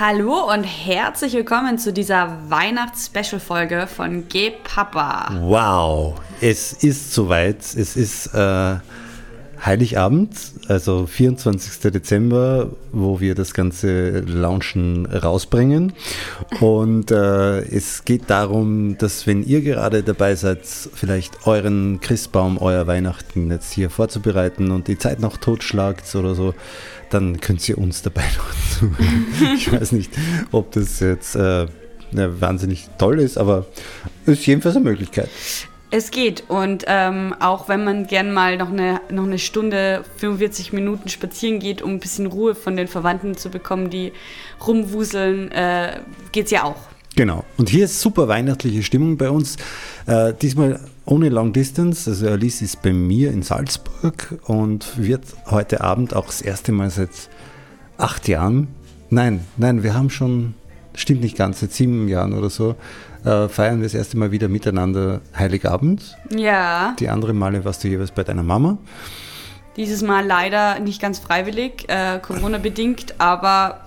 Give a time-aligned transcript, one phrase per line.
[0.00, 5.32] Hallo und herzlich willkommen zu dieser Weihnachts-Special-Folge von G Papa.
[5.40, 7.58] Wow, es ist soweit.
[7.58, 8.74] Es ist äh,
[9.64, 10.36] Heiligabend,
[10.68, 11.90] also 24.
[11.90, 15.94] Dezember, wo wir das ganze Launchen rausbringen.
[16.60, 22.86] Und äh, es geht darum, dass wenn ihr gerade dabei seid, vielleicht euren Christbaum, euer
[22.86, 26.54] Weihnachten jetzt hier vorzubereiten und die Zeit noch totschlagt oder so,
[27.08, 29.26] dann könnt ihr uns dabei noch zuhören.
[29.56, 30.12] ich weiß nicht,
[30.52, 31.66] ob das jetzt äh,
[32.12, 33.64] wahnsinnig toll ist, aber
[34.26, 35.30] es ist jedenfalls eine Möglichkeit.
[35.96, 40.72] Es geht und ähm, auch wenn man gern mal noch eine, noch eine Stunde, 45
[40.72, 44.10] Minuten spazieren geht, um ein bisschen Ruhe von den Verwandten zu bekommen, die
[44.66, 46.00] rumwuseln, äh,
[46.32, 46.88] geht es ja auch.
[47.14, 47.44] Genau.
[47.58, 49.56] Und hier ist super weihnachtliche Stimmung bei uns.
[50.06, 52.10] Äh, diesmal ohne Long Distance.
[52.10, 56.90] Also Alice ist bei mir in Salzburg und wird heute Abend auch das erste Mal
[56.90, 57.30] seit
[57.98, 58.66] acht Jahren.
[59.10, 60.54] Nein, nein, wir haben schon,
[60.96, 62.74] stimmt nicht ganz, seit sieben Jahren oder so,
[63.24, 66.16] äh, feiern wir das erste Mal wieder miteinander Heiligabend.
[66.30, 66.94] Ja.
[66.98, 68.78] Die andere Male warst du jeweils bei deiner Mama.
[69.76, 73.80] Dieses Mal leider nicht ganz freiwillig, äh, Corona-bedingt, aber.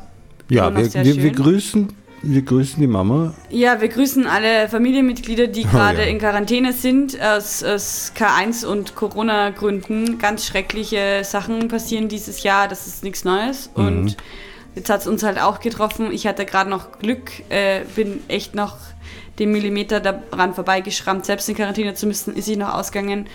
[0.49, 3.33] Ja, wir, wir, wir, grüßen, wir grüßen die Mama.
[3.49, 6.07] Ja, wir grüßen alle Familienmitglieder, die gerade oh, ja.
[6.07, 10.17] in Quarantäne sind, aus, aus K1 und Corona-Gründen.
[10.17, 13.69] Ganz schreckliche Sachen passieren dieses Jahr, das ist nichts Neues.
[13.75, 13.85] Mhm.
[13.85, 14.17] Und
[14.75, 16.11] jetzt hat es uns halt auch getroffen.
[16.11, 18.77] Ich hatte gerade noch Glück, äh, bin echt noch
[19.39, 23.27] den Millimeter daran vorbeigeschrammt, selbst in Quarantäne zu müssen, ist ich noch ausgegangen.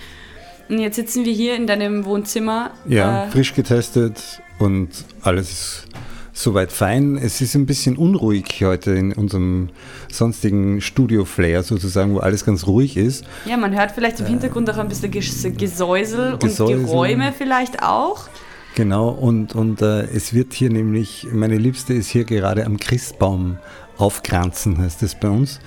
[0.68, 2.70] Und jetzt sitzen wir hier in deinem Wohnzimmer.
[2.86, 4.90] Ja, äh, frisch getestet und
[5.22, 5.86] alles ist
[6.32, 7.18] soweit fein.
[7.18, 9.68] Es ist ein bisschen unruhig heute in unserem
[10.10, 13.24] sonstigen Studio-Flair sozusagen, wo alles ganz ruhig ist.
[13.44, 16.36] Ja, man hört vielleicht im Hintergrund auch ein bisschen Gesäusel, Gesäusel.
[16.38, 18.28] und Geräume vielleicht auch.
[18.74, 23.58] Genau, und, und äh, es wird hier nämlich, meine Liebste ist hier gerade am Christbaum
[23.98, 25.60] aufkranzen, heißt das bei uns.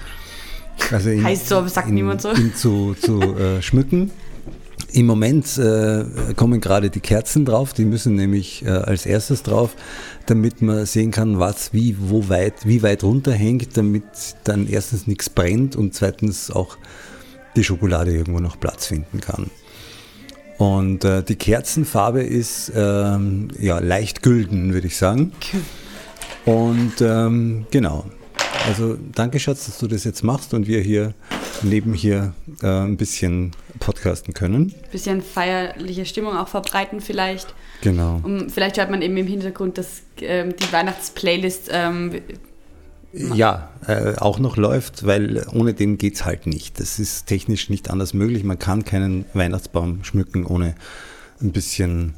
[0.91, 2.33] Also ihn, heißt so, aber sagt ihn, niemand so.
[2.55, 4.11] Zu, zu äh, schmücken.
[4.91, 6.05] Im Moment äh,
[6.35, 9.75] kommen gerade die Kerzen drauf, die müssen nämlich äh, als erstes drauf,
[10.25, 14.03] damit man sehen kann, was wie, wo weit, wie weit runterhängt, damit
[14.45, 16.77] dann erstens nichts brennt und zweitens auch
[17.55, 19.49] die Schokolade irgendwo noch Platz finden kann.
[20.57, 25.33] Und äh, die Kerzenfarbe ist ähm, ja leicht gülden, würde ich sagen.
[26.45, 28.05] Und ähm, genau,
[28.65, 31.13] also danke Schatz, dass du das jetzt machst und wir hier
[31.61, 34.73] neben hier äh, ein bisschen podcasten können.
[34.83, 37.53] Ein bisschen feierliche Stimmung auch verbreiten vielleicht.
[37.81, 38.21] Genau.
[38.23, 42.21] Um, vielleicht hört man eben im Hintergrund, dass ähm, die Weihnachtsplaylist ähm,
[43.13, 46.79] ja, äh, auch noch läuft, weil ohne den geht es halt nicht.
[46.79, 48.43] Das ist technisch nicht anders möglich.
[48.43, 50.75] Man kann keinen Weihnachtsbaum schmücken ohne
[51.41, 52.15] ein bisschen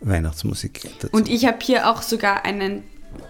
[0.00, 1.16] Weihnachtsmusik dazu.
[1.16, 2.82] Und ich habe hier auch sogar einen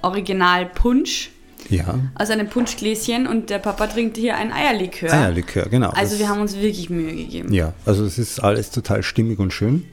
[0.02, 1.31] Original-Punsch
[1.69, 1.98] ja.
[2.14, 5.12] aus einem Punschgläschen und der Papa trinkt hier ein Eierlikör.
[5.12, 5.91] Eierlikör, genau.
[5.91, 7.52] Also wir haben uns wirklich Mühe gegeben.
[7.52, 9.84] Ja, also es ist alles total stimmig und schön.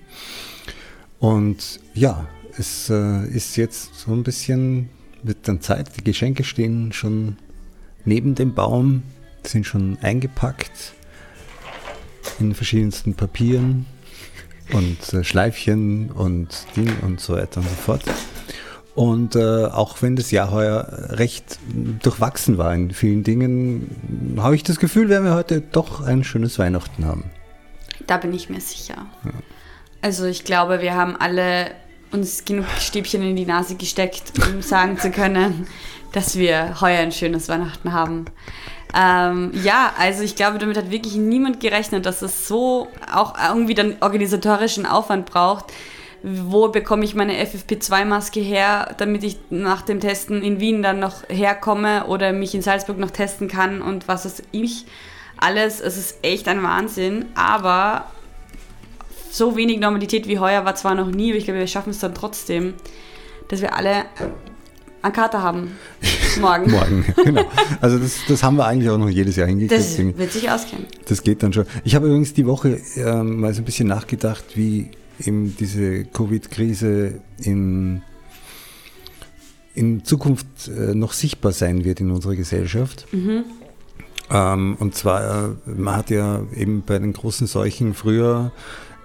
[1.20, 2.28] Und ja,
[2.58, 4.90] es äh, ist jetzt so ein bisschen,
[5.24, 7.38] wird dann Zeit, die Geschenke stehen schon
[8.06, 9.04] neben dem Baum,
[9.44, 10.94] sind schon eingepackt
[12.40, 13.86] in verschiedensten Papieren
[14.74, 18.04] und äh, Schleifchen und Ding und so weiter und so fort.
[18.94, 21.60] Und äh, auch wenn das Jahr heuer recht
[22.02, 26.60] durchwachsen war in vielen Dingen, habe ich das Gefühl, werden wir heute doch ein schönes
[26.60, 27.32] Weihnachten haben.
[28.08, 29.06] Da bin ich mir sicher.
[29.24, 29.32] Ja.
[30.02, 31.72] Also ich glaube, wir haben alle
[32.12, 35.68] uns genug Stäbchen in die Nase gesteckt, um sagen zu können,
[36.12, 38.26] dass wir heuer ein schönes Weihnachten haben.
[38.94, 43.74] Ähm, ja, also ich glaube, damit hat wirklich niemand gerechnet, dass es so auch irgendwie
[43.74, 45.66] dann organisatorischen Aufwand braucht,
[46.24, 51.24] wo bekomme ich meine FFP2-Maske her, damit ich nach dem Testen in Wien dann noch
[51.30, 54.86] herkomme oder mich in Salzburg noch testen kann und was weiß ich.
[55.38, 58.06] Alles, es ist echt ein Wahnsinn, aber
[59.32, 62.00] so wenig Normalität wie heuer war zwar noch nie, aber ich glaube, wir schaffen es
[62.00, 62.76] dann trotzdem,
[63.48, 64.06] dass wir alle
[65.02, 65.72] an Kater haben.
[66.40, 66.70] Morgen.
[66.70, 67.46] Morgen, genau.
[67.82, 69.82] Also das, das haben wir eigentlich auch noch jedes Jahr hingekriegt.
[69.82, 70.86] Das wird sich auskennen.
[71.08, 71.66] Das geht dann schon.
[71.84, 74.92] Ich habe übrigens die Woche ähm, mal so ein bisschen nachgedacht, wie
[75.26, 78.02] eben diese Covid-Krise in,
[79.74, 83.08] in Zukunft äh, noch sichtbar sein wird in unserer Gesellschaft.
[83.12, 83.44] Mhm.
[84.30, 88.52] Ähm, und zwar, äh, man hat ja eben bei den großen Seuchen früher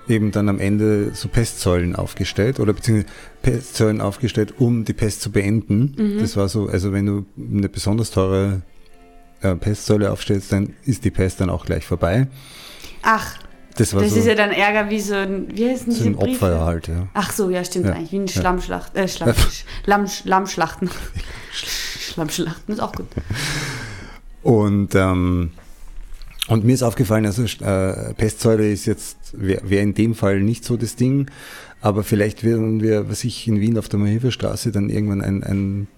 [0.08, 3.12] eben dann am Ende so Pestsäulen aufgestellt oder beziehungsweise
[3.42, 5.94] Pestsäulen aufgestellt, um die Pest zu beenden.
[5.96, 6.18] Mhm.
[6.20, 8.62] Das war so, also wenn du eine besonders teure
[9.40, 12.28] äh, Pestsäule aufstellst, dann ist die Pest dann auch gleich vorbei.
[13.02, 13.38] Ach.
[13.76, 16.64] Das, das so ist ja dann Ärger wie so ein, wie heißt so ein Opfer
[16.64, 17.08] halt, ja.
[17.12, 17.92] Ach so, ja, stimmt ja.
[17.92, 19.34] eigentlich, wie ein Schlammschlacht, äh, Schlamm,
[19.84, 20.90] Lamm, Lammschlachten.
[22.16, 23.06] beim Schlachten ist auch gut.
[24.42, 25.50] Und, ähm,
[26.48, 30.64] und mir ist aufgefallen, also äh, Pestsäure ist jetzt, wäre wär in dem Fall nicht
[30.64, 31.30] so das Ding,
[31.80, 35.88] aber vielleicht werden wir, was ich in Wien auf der Mahilferstraße dann irgendwann ein, ein,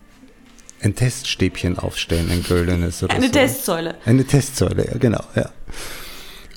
[0.82, 3.32] ein Teststäbchen aufstellen, ein goldenes oder Eine so.
[3.32, 3.94] Testsäule.
[4.04, 5.50] Eine Testsäule, ja, genau, ja.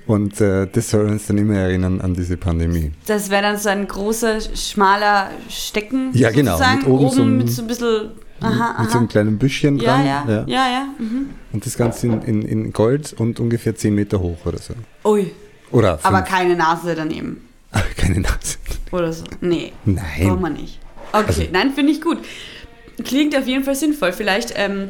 [0.07, 2.91] Und äh, das soll uns dann immer erinnern an diese Pandemie.
[3.05, 6.09] Das wäre dann so ein großer, schmaler Stecken.
[6.13, 8.11] Ja, genau, sozusagen, mit oben oben so ein- mit so ein bisschen.
[8.41, 8.97] Aha, Mit so aha.
[8.99, 10.05] einem kleinen Büschchen Ja, dran.
[10.07, 10.87] ja, ja, ja.
[10.97, 11.29] Mhm.
[11.53, 14.73] Und das Ganze in, in, in Gold und ungefähr 10 Meter hoch oder so.
[15.07, 15.31] Ui,
[15.71, 16.05] Oder fünf.
[16.07, 17.47] aber keine Nase daneben.
[17.97, 18.57] keine Nase.
[18.91, 19.25] Oder so.
[19.41, 19.73] Nee.
[19.85, 20.03] Nein.
[20.23, 20.79] Braucht man nicht.
[21.13, 22.17] Okay, Also- nein, finde ich gut.
[23.03, 24.11] Klingt auf jeden Fall sinnvoll.
[24.11, 24.89] Vielleicht, ähm,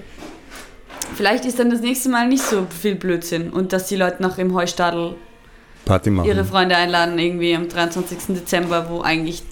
[1.15, 4.37] vielleicht ist dann das nächste Mal nicht so viel Blödsinn und dass die Leute noch
[4.37, 5.15] im Heustadel
[6.23, 8.35] ihre Freunde einladen, irgendwie am 23.
[8.35, 9.43] Dezember, wo eigentlich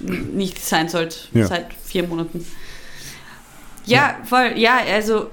[0.00, 1.46] nicht sein sollte, Ja.
[1.46, 2.44] seit vier Monaten.
[3.84, 5.30] Ja, voll, ja, also.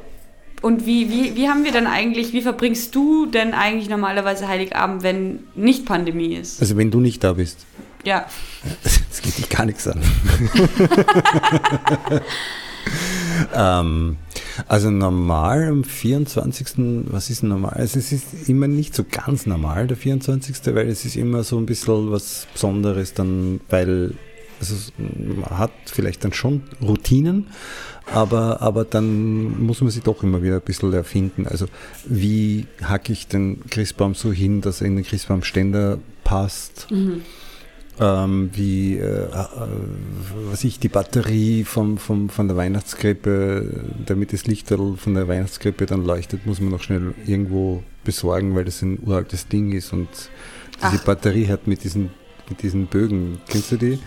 [0.62, 5.04] Und wie, wie, wie haben wir dann eigentlich, wie verbringst du denn eigentlich normalerweise Heiligabend,
[5.04, 6.60] wenn nicht Pandemie ist?
[6.62, 7.66] Also wenn du nicht da bist.
[8.04, 8.26] Ja,
[8.84, 10.02] Das geht dich gar nichts an.
[13.54, 14.18] ähm,
[14.68, 16.68] also normal am 24.
[17.08, 17.74] Was ist normal?
[17.74, 21.58] Also es ist immer nicht so ganz normal, der 24., weil es ist immer so
[21.58, 24.14] ein bisschen was Besonderes dann, weil
[24.60, 27.48] also man hat vielleicht dann schon Routinen,
[28.12, 31.48] aber, aber dann muss man sich doch immer wieder ein bisschen erfinden.
[31.48, 31.66] Also
[32.06, 36.88] wie hacke ich den Christbaum so hin, dass er in den Christbaumständer passt?
[38.00, 39.48] Ähm, wie äh, äh,
[40.50, 45.86] was ich die Batterie vom, vom, von der Weihnachtskrippe, damit das Lichterl von der Weihnachtskrippe
[45.86, 50.10] dann leuchtet, muss man noch schnell irgendwo besorgen, weil das ein uraltes Ding ist und
[50.78, 51.04] diese Ach.
[51.06, 52.12] Batterie hat mit diesen,
[52.50, 54.00] mit diesen Bögen, kennst du die?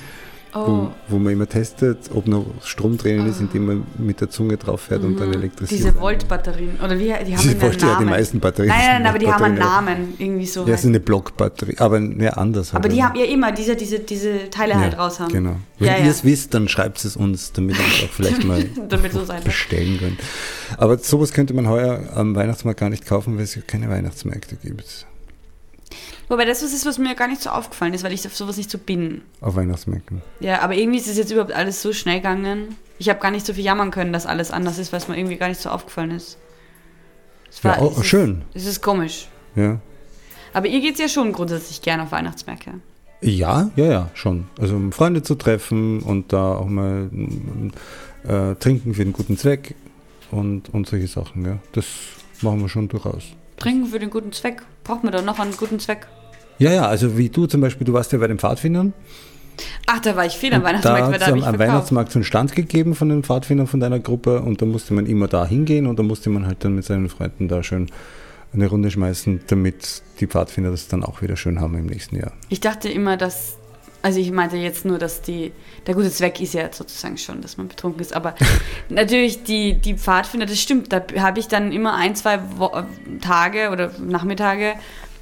[0.55, 0.67] Oh.
[0.67, 4.57] Wo, wo man immer testet, ob noch Strom drinnen ist, indem man mit der Zunge
[4.57, 5.81] drauf fährt und dann elektrisiert.
[5.81, 5.85] Mhm.
[5.87, 6.79] Diese Volt-Batterien.
[6.83, 7.99] Oder wie, die haben Diese einen Volt, ja, Namen.
[8.07, 9.59] die meisten Batterien Nein, nein, sind nein, aber die haben einen.
[9.59, 10.15] Namen.
[10.19, 10.61] Irgendwie so.
[10.61, 12.75] Ja, heißt- ist eine Blockbatterie, aber ja, anders.
[12.75, 12.93] aber halt.
[12.93, 15.33] die haben ja immer diese, diese, diese Teile halt raus haben.
[15.33, 15.57] Genau.
[15.79, 16.11] Wenn Ja, ihr ja.
[16.11, 18.59] es wisst, dann schreibt es uns, damit wir es auch vielleicht mal
[18.89, 19.45] wird.
[19.45, 20.19] bestellen können.
[20.77, 24.57] Aber sowas könnte man heuer am Weihnachtsmarkt gar nicht kaufen, weil es ja keine Weihnachtsmärkte
[24.57, 25.07] gibt.
[26.29, 28.57] Wobei das was ist, was mir gar nicht so aufgefallen ist, weil ich auf sowas
[28.57, 29.23] nicht so bin.
[29.41, 30.23] Auf Weihnachtsmärkten.
[30.41, 32.77] Ja, aber irgendwie ist es jetzt überhaupt alles so schnell gegangen.
[32.99, 35.17] Ich habe gar nicht so viel jammern können, dass alles anders ist, weil es mir
[35.17, 36.39] irgendwie gar nicht so aufgefallen ist.
[37.51, 38.43] Es Ja, auch es ist, schön.
[38.55, 39.29] Es ist komisch.
[39.57, 39.81] Ja.
[40.53, 42.75] Aber ihr geht ja schon grundsätzlich gerne auf Weihnachtsmärkte.
[43.21, 44.47] Ja, ja, ja, schon.
[44.61, 47.11] Also um Freunde zu treffen und da auch mal
[48.25, 49.75] äh, trinken für den guten Zweck
[50.31, 51.59] und, und solche Sachen, ja.
[51.73, 51.87] Das
[52.43, 53.25] machen wir schon durchaus.
[53.59, 54.63] Trinken für den guten Zweck.
[54.85, 56.07] Braucht man doch noch einen guten Zweck.
[56.59, 58.93] Ja, ja, also wie du zum Beispiel, du warst ja bei den Pfadfindern.
[59.87, 61.59] Ach, da war ich viel am Weihnachtsmarkt, da da am.
[61.59, 65.07] Weihnachtsmarkt so einen Stand gegeben von den Pfadfindern von deiner Gruppe und da musste man
[65.07, 67.91] immer da hingehen und da musste man halt dann mit seinen Freunden da schön
[68.53, 72.33] eine Runde schmeißen, damit die Pfadfinder das dann auch wieder schön haben im nächsten Jahr.
[72.49, 73.58] Ich dachte immer, dass.
[74.01, 75.53] Also ich meinte jetzt nur, dass die.
[75.87, 78.15] Der gute Zweck ist ja sozusagen schon, dass man betrunken ist.
[78.15, 78.35] Aber
[78.89, 80.93] natürlich die, die Pfadfinder, das stimmt.
[80.93, 82.71] Da habe ich dann immer ein, zwei Wo
[83.21, 84.75] Tage oder Nachmittage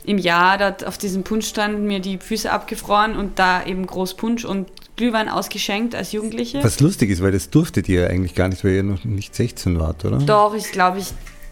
[0.04, 4.44] im Jahr dort auf diesem Punschstand mir die Füße abgefroren und da eben groß Punsch
[4.44, 6.62] und Glühwein ausgeschenkt als Jugendliche.
[6.62, 9.34] Was lustig ist, weil das durftet ihr ja eigentlich gar nicht, weil ihr noch nicht
[9.34, 10.18] 16 wart, oder?
[10.18, 11.08] Doch, ich glaube, ich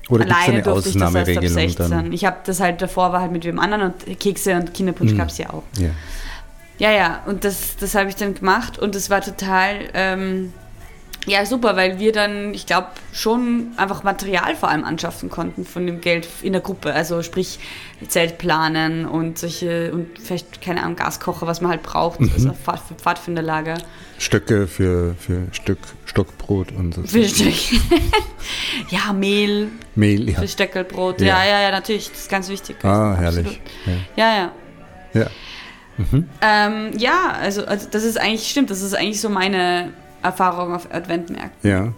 [0.09, 1.91] Oder gibt es eine durfte ich das erst ab Ausnahmeregelung 16.
[1.91, 2.13] dann?
[2.13, 5.19] Ich habe das halt davor war halt mit wem anderen und Kekse und Kinderpunsch Mhm.
[5.19, 5.65] gab es ja auch.
[5.79, 5.91] Ja.
[6.79, 10.53] Ja, ja, und das, das habe ich dann gemacht und es war total, ähm,
[11.27, 15.87] ja, super, weil wir dann, ich glaube, schon einfach Material vor allem anschaffen konnten von
[15.87, 16.93] dem Geld in der Gruppe.
[16.93, 17.59] Also sprich
[18.09, 22.31] Zelt planen und solche, und vielleicht, keine Ahnung, Gaskocher, was man halt braucht, Mhm.
[22.35, 23.79] also Pfad, für Pfadfinderlager.
[24.19, 27.03] Stöcke für, für Stück, Stockbrot und so.
[27.05, 27.81] Für Stöck-
[28.91, 30.41] ja, Mehl Mehl, ja.
[30.41, 31.21] für Stöckelbrot.
[31.23, 31.43] Ja.
[31.43, 31.45] Ja.
[31.45, 32.77] ja, ja, natürlich, das ist ganz wichtig.
[32.85, 33.47] Ah, herrlich.
[33.47, 33.61] Absolut.
[34.17, 34.27] Ja.
[34.35, 34.37] Ja,
[35.23, 35.31] ja.
[35.99, 36.25] Ja.
[36.41, 40.93] Ähm, ja, also, also das ist eigentlich, stimmt, das ist eigentlich so meine Erfahrung auf
[40.93, 41.71] Adventmärkten.
[41.71, 41.93] Ja.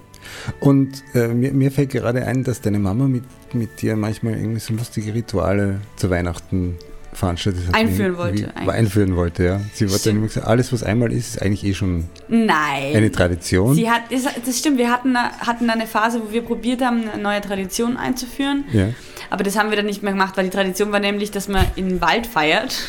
[0.60, 3.24] Und äh, mir, mir fällt gerade ein, dass deine Mama mit,
[3.54, 6.76] mit dir manchmal irgendwie so lustige Rituale zu Weihnachten
[7.16, 7.74] veranstaltet hat.
[7.74, 8.74] Einführen wollte, eigentlich.
[8.74, 9.60] einführen wollte, ja.
[9.72, 10.16] Sie Stimmt.
[10.16, 12.94] immer gesagt, alles was einmal ist, ist eigentlich eh schon Nein.
[12.94, 13.74] eine Tradition.
[13.74, 17.22] Sie hat, das, das stimmt, wir hatten, hatten eine Phase, wo wir probiert haben, eine
[17.22, 18.64] neue Tradition einzuführen.
[18.72, 18.88] ja.
[19.28, 21.66] Aber das haben wir dann nicht mehr gemacht, weil die Tradition war nämlich, dass man
[21.74, 22.78] im Wald feiert.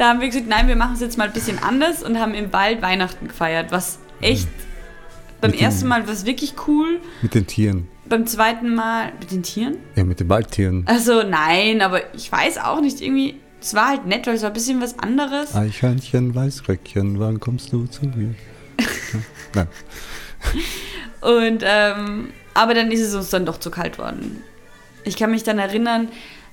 [0.00, 2.32] da haben wir gesagt, nein, wir machen es jetzt mal ein bisschen anders und haben
[2.32, 4.48] im Wald Weihnachten gefeiert, was echt
[5.42, 7.86] beim Mit ersten Mal war es wirklich cool, Mit den Tieren.
[8.06, 9.76] beim zweiten Mal mit den Tieren.
[9.96, 10.84] Ja, mit den Waldtieren.
[10.86, 14.48] Also nein, aber ich weiß auch nicht, irgendwie, es war halt nett, weil es war
[14.50, 15.54] ein bisschen was anderes.
[15.54, 18.34] Eichhörnchen, Weißröckchen, wann kommst du zu mir?
[19.54, 19.66] Nein.
[21.20, 24.42] Und ähm, Aber dann ist es uns dann doch zu kalt worden.
[25.04, 26.08] Ich kann mich dann erinnern,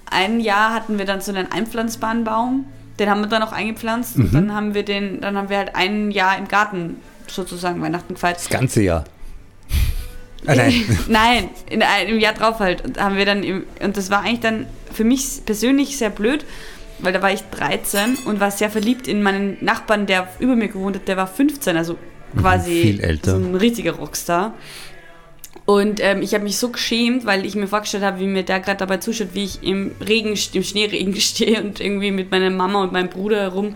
[0.09, 2.65] ein Jahr hatten wir dann so einen einpflanzbaren Baum.
[2.99, 4.15] Den haben wir dann auch eingepflanzt.
[4.17, 6.95] Und dann haben wir den, dann haben wir halt ein Jahr im Garten
[7.27, 8.37] sozusagen Weihnachten gefeiert.
[8.37, 9.03] Das ganze Jahr.
[10.45, 10.73] Ah, nein.
[11.07, 12.83] Nein, in, ein- im Jahr drauf halt.
[12.85, 16.45] Und haben wir dann im, und das war eigentlich dann für mich persönlich sehr blöd,
[16.99, 20.67] weil da war ich 13 und war sehr verliebt in meinen Nachbarn, der über mir
[20.69, 21.97] gewohnt hat, der war 15, also
[22.39, 23.31] quasi Mhm, viel älter.
[23.31, 24.53] so ein richtiger Rockstar.
[25.67, 28.61] Und ähm, ich habe mich so geschämt, weil ich mir vorgestellt habe, wie mir der
[28.61, 32.81] gerade dabei zuschaut, wie ich im Regen, im Schneeregen stehe und irgendwie mit meiner Mama
[32.81, 33.75] und meinem Bruder herum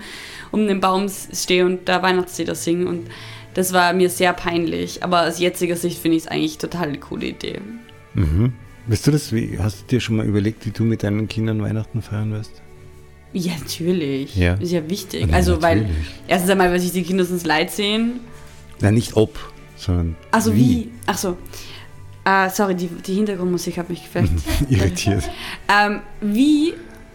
[0.51, 2.87] um den Baum stehe und da Weihnachtslieder singe.
[2.87, 3.07] Und
[3.55, 5.03] das war mir sehr peinlich.
[5.03, 7.59] Aber aus jetziger Sicht finde ich es eigentlich total eine coole Idee.
[8.13, 8.53] Mhm.
[8.87, 9.33] Weißt du das?
[9.33, 12.61] Wie, hast du dir schon mal überlegt, wie du mit deinen Kindern Weihnachten feiern wirst?
[13.33, 14.37] Ja, natürlich.
[14.37, 14.53] Ja.
[14.53, 15.27] Ist ja wichtig.
[15.27, 16.05] Ja, also, weil natürlich.
[16.29, 18.21] erstens einmal, weil sich die Kinder sonst leid sehen.
[18.79, 19.37] Nein, nicht ob,
[19.75, 20.89] sondern Also wie?
[21.05, 21.35] Ach so.
[22.23, 24.33] Ah, sorry, die, die Hintergrundmusik hat mich vielleicht
[24.69, 25.29] irritiert.
[25.67, 26.73] Ähm, wie?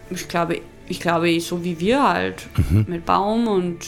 [0.09, 2.47] Ich glaube, ich glaube, so wie wir halt.
[2.69, 2.85] Mhm.
[2.87, 3.79] Mit Baum und.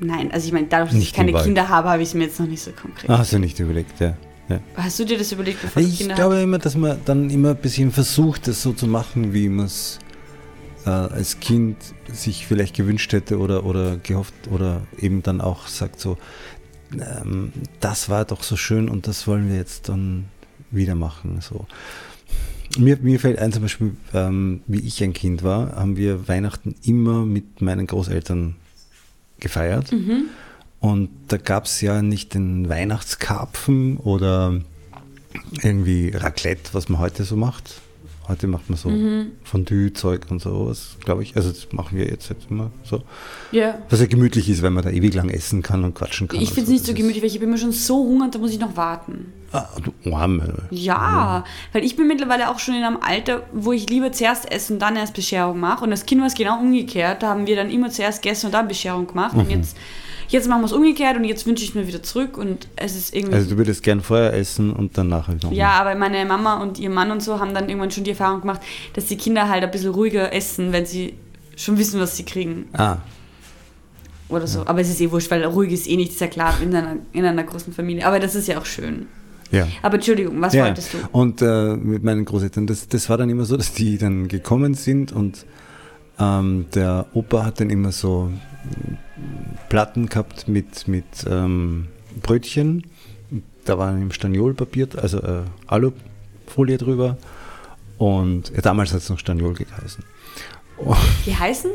[0.00, 1.32] Nein, also ich meine, dadurch, dass Nicht ich keine.
[1.32, 3.08] Kinder habe, habe ich es mir jetzt noch nicht so konkret.
[3.08, 4.16] Ah, hast du nicht überlegt, ja.
[4.48, 4.60] ja.
[4.76, 7.50] Hast du dir das überlegt, bevor du Ich Kinder glaube immer, dass man dann immer
[7.50, 9.98] ein bisschen versucht, das so zu machen, wie man es
[10.86, 11.76] äh, als Kind
[12.12, 16.16] sich vielleicht gewünscht hätte oder, oder gehofft oder eben dann auch sagt so,
[16.92, 20.26] ähm, das war doch so schön und das wollen wir jetzt dann
[20.70, 21.40] wieder machen.
[21.40, 21.66] So.
[22.78, 26.74] Mir, mir fällt ein zum Beispiel, ähm, wie ich ein Kind war, haben wir Weihnachten
[26.82, 28.56] immer mit meinen Großeltern
[29.40, 29.92] gefeiert.
[29.92, 30.26] Mhm.
[30.80, 34.60] Und da gab es ja nicht den Weihnachtskarpfen oder
[35.62, 37.80] irgendwie Raclette, was man heute so macht.
[38.28, 39.32] Heute macht man so Mhm.
[39.44, 41.36] Fondue-Zeug und sowas, glaube ich.
[41.36, 43.02] Also das machen wir jetzt, jetzt immer so.
[43.52, 43.78] Ja.
[43.88, 46.40] Was ja gemütlich ist, weil man da ewig lang essen kann und quatschen kann.
[46.40, 48.50] Ich finde es nicht so gemütlich, weil ich bin mir schon so hungrig, da muss
[48.50, 49.32] ich noch warten.
[49.52, 49.68] Ah,
[50.02, 50.64] du Arme.
[50.70, 54.74] Ja, weil ich bin mittlerweile auch schon in einem Alter, wo ich lieber zuerst essen
[54.74, 55.84] und dann erst Bescherung mache.
[55.84, 57.22] Und das Kind war es genau umgekehrt.
[57.22, 59.34] Da haben wir dann immer zuerst gegessen und dann Bescherung gemacht.
[59.34, 59.40] Mhm.
[59.40, 59.76] Und jetzt,
[60.28, 62.36] jetzt machen wir es umgekehrt und jetzt wünsche ich es mir wieder zurück.
[62.38, 63.34] Und es ist irgendwie.
[63.34, 65.52] Also du würdest gern vorher essen und dann nachher noch.
[65.52, 68.40] ja, aber meine Mama und ihr Mann und so haben dann irgendwann schon die Erfahrung
[68.40, 68.60] gemacht,
[68.94, 71.14] dass die Kinder halt ein bisschen ruhiger essen, wenn sie
[71.56, 72.66] schon wissen, was sie kriegen.
[72.72, 72.98] Ah,
[74.28, 74.66] Oder so.
[74.66, 76.96] Aber es ist eh wurscht, weil ruhig ist eh nicht, ist ja klar, in einer,
[77.12, 78.06] in einer großen Familie.
[78.06, 79.06] Aber das ist ja auch schön.
[79.50, 79.66] ja.
[79.82, 80.64] Aber Entschuldigung, was ja.
[80.64, 80.98] wolltest du?
[81.12, 84.74] Und äh, mit meinen Großeltern, das, das war dann immer so, dass die dann gekommen
[84.74, 85.46] sind und
[86.18, 88.32] ähm, der Opa hat dann immer so
[89.68, 91.88] Platten gehabt mit, mit ähm,
[92.22, 92.84] Brötchen.
[93.64, 97.16] Da war im Staniolpapier, also äh, Alufolie drüber.
[97.98, 100.04] Und ja, damals hat es noch Staniol geheißen.
[100.78, 100.94] Oh,
[101.24, 101.70] Die heißen?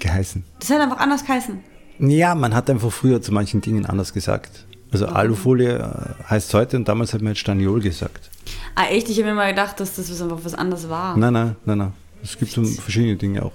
[0.00, 0.44] geheißen.
[0.58, 1.60] Das hat einfach anders geheißen.
[2.00, 4.66] Ja, man hat einfach früher zu manchen Dingen anders gesagt.
[4.90, 8.30] Also Alufolie äh, heißt heute und damals hat man jetzt Staniol gesagt.
[8.74, 9.08] Ah, echt?
[9.08, 11.16] Ich habe mir mal gedacht, dass das was einfach was anderes war.
[11.16, 11.92] Nein, nein, nein, nein.
[12.22, 13.52] Es gibt so verschiedene Dinge auch.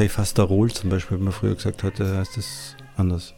[0.00, 3.34] Präfasterol zum Beispiel hat man früher gesagt, heute heißt das anders.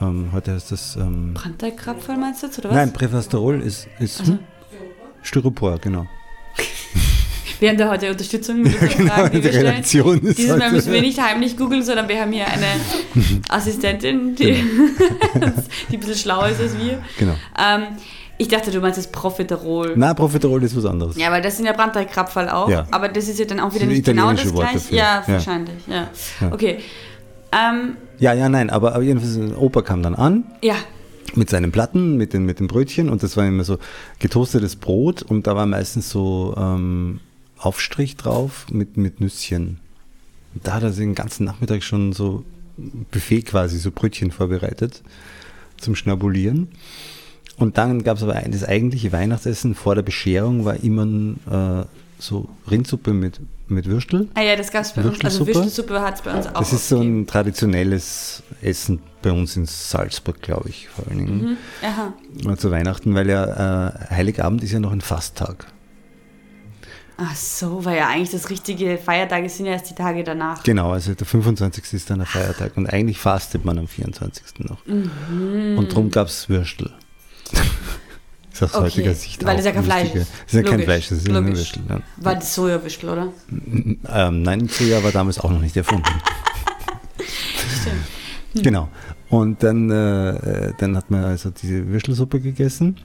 [0.00, 0.96] Ähm, heute heißt das.
[0.96, 2.76] Ähm, Brandteigkrapferl meinst du jetzt, oder was?
[2.76, 4.38] nein, Präfasterol ist, ist Also-?
[5.20, 6.06] Styropor, genau.
[7.60, 9.66] Wir haben da heute Unterstützung mit unseren Genau, Fragen, die wir stellen.
[9.66, 12.66] Redaktion ist Dieses Mal müssen wir nicht heimlich googeln, sondern wir haben hier eine
[13.50, 14.64] Assistentin, die,
[15.90, 17.02] die ein bisschen schlauer ist als wir.
[17.18, 17.36] Genau.
[17.58, 17.88] Ähm,
[18.42, 19.92] ich dachte, du meinst das Profiterol.
[19.96, 21.16] Na, Profiterol ist was anderes.
[21.16, 22.68] Ja, weil das sind ja Brandteigkrapferl auch.
[22.68, 22.86] Ja.
[22.90, 24.96] Aber das ist ja dann auch wieder nicht genau das Worte gleiche.
[24.96, 25.34] Ja, Ja.
[25.34, 25.86] wahrscheinlich.
[25.86, 26.08] Ja.
[26.40, 26.52] Ja.
[26.52, 26.78] Okay.
[27.52, 30.74] Ähm, Ja, ja, nein, aber, aber jedenfalls, Opa kam dann an ja.
[31.34, 33.78] mit seinen Platten, mit den, mit den Brötchen und das war immer so
[34.18, 37.20] getoastetes Brot und da war meistens so ähm,
[37.58, 39.78] Aufstrich drauf mit, mit Nüsschen.
[40.54, 42.42] Und da hat er sich den ganzen Nachmittag schon so
[43.12, 45.02] Buffet quasi, so Brötchen vorbereitet
[45.78, 46.68] zum Schnabulieren.
[47.62, 51.04] Und dann gab es aber das eigentliche Weihnachtsessen vor der Bescherung war immer
[51.48, 51.84] äh,
[52.18, 53.38] so Rindsuppe mit,
[53.68, 54.26] mit Würstel.
[54.34, 55.24] Ah ja, das gab es bei uns.
[55.24, 56.00] Also Würstelsuppe?
[56.02, 56.54] Hat es bei uns auch.
[56.54, 61.40] Das ist so ein traditionelles Essen bei uns in Salzburg, glaube ich, vor allen Dingen.
[61.40, 61.56] Mhm.
[61.84, 62.12] Aha.
[62.42, 65.66] Mal Zu Weihnachten, weil ja äh, Heiligabend ist ja noch ein Fasttag.
[67.16, 70.64] Ach so, weil ja eigentlich das richtige Feiertage sind ja erst die Tage danach.
[70.64, 71.92] Genau, also der 25.
[71.92, 74.68] ist dann der Feiertag und eigentlich fastet man am 24.
[74.68, 74.84] noch.
[74.84, 75.78] Mhm.
[75.78, 76.90] Und darum gab es Würstel.
[78.52, 80.28] Ist aus Okay, heutiger Sicht weil es ja kein Fleisch ist.
[80.46, 81.58] Es ist ja kein Logisch, Fleisch, das ist logisch.
[81.58, 81.82] Würstel.
[81.88, 82.00] Ja.
[82.18, 83.32] War das Sojawürstel, oder?
[83.50, 86.10] Ähm, nein, Soja war damals auch noch nicht erfunden.
[87.80, 88.64] Stimmt.
[88.64, 88.88] Genau.
[89.28, 92.96] Und dann, äh, äh, dann hat man also diese Würstelsuppe gegessen.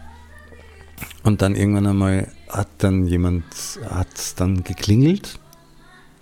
[1.23, 3.45] Und dann irgendwann einmal hat dann jemand,
[3.89, 5.39] hat dann geklingelt.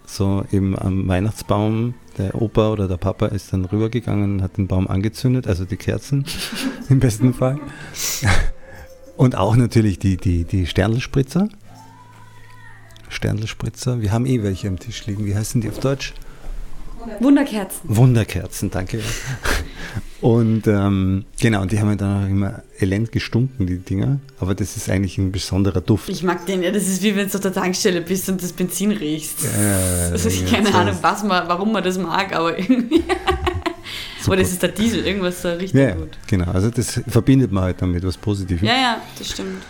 [0.06, 4.68] So eben am Weihnachtsbaum, der Opa oder der Papa ist dann rübergegangen und hat den
[4.68, 6.26] Baum angezündet, also die Kerzen
[6.90, 7.60] im besten Fall.
[9.18, 11.50] Und auch natürlich die, die, die Sternlspritzer.
[13.10, 14.02] Sternlspritzer.
[14.02, 15.26] Wir haben eh welche am Tisch liegen.
[15.26, 16.14] Wie heißen die auf Deutsch?
[17.20, 17.82] Wunderkerzen.
[17.84, 19.00] Wunderkerzen, danke.
[20.26, 24.20] Und ähm, genau, und die haben ja dann auch immer elend gestunken, die Dinger.
[24.40, 26.10] Aber das ist eigentlich ein besonderer Duft.
[26.10, 28.52] Ich mag den ja, das ist wie wenn du auf der Tankstelle bist und das
[28.52, 29.46] Benzin riechst.
[29.46, 33.04] Äh, Also ich keine so- Ahnung, was man, warum man das mag, aber irgendwie.
[34.26, 36.18] aber das ist der Diesel, irgendwas so richtig Ja, gut.
[36.26, 36.52] genau.
[36.52, 38.64] Also das verbindet man halt damit was Positives.
[38.64, 39.62] Ja, ja, das stimmt.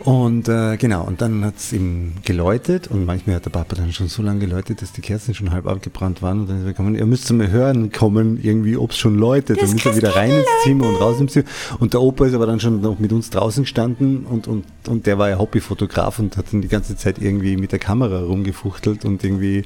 [0.00, 3.92] Und äh, genau, und dann hat es eben geläutet und manchmal hat der Papa dann
[3.92, 6.70] schon so lange geläutet, dass die Kerzen schon halb abgebrannt waren und dann ist er
[6.70, 9.60] gekommen, ihr müsst mal hören kommen, irgendwie, ob es schon läutet.
[9.60, 11.46] Das Dann ist er wieder rein ins Zimmer und raus ins Zimmer.
[11.80, 15.06] Und der Opa ist aber dann schon noch mit uns draußen gestanden und, und, und
[15.06, 19.04] der war ja Hobbyfotograf und hat dann die ganze Zeit irgendwie mit der Kamera rumgefuchtelt
[19.04, 19.64] und irgendwie,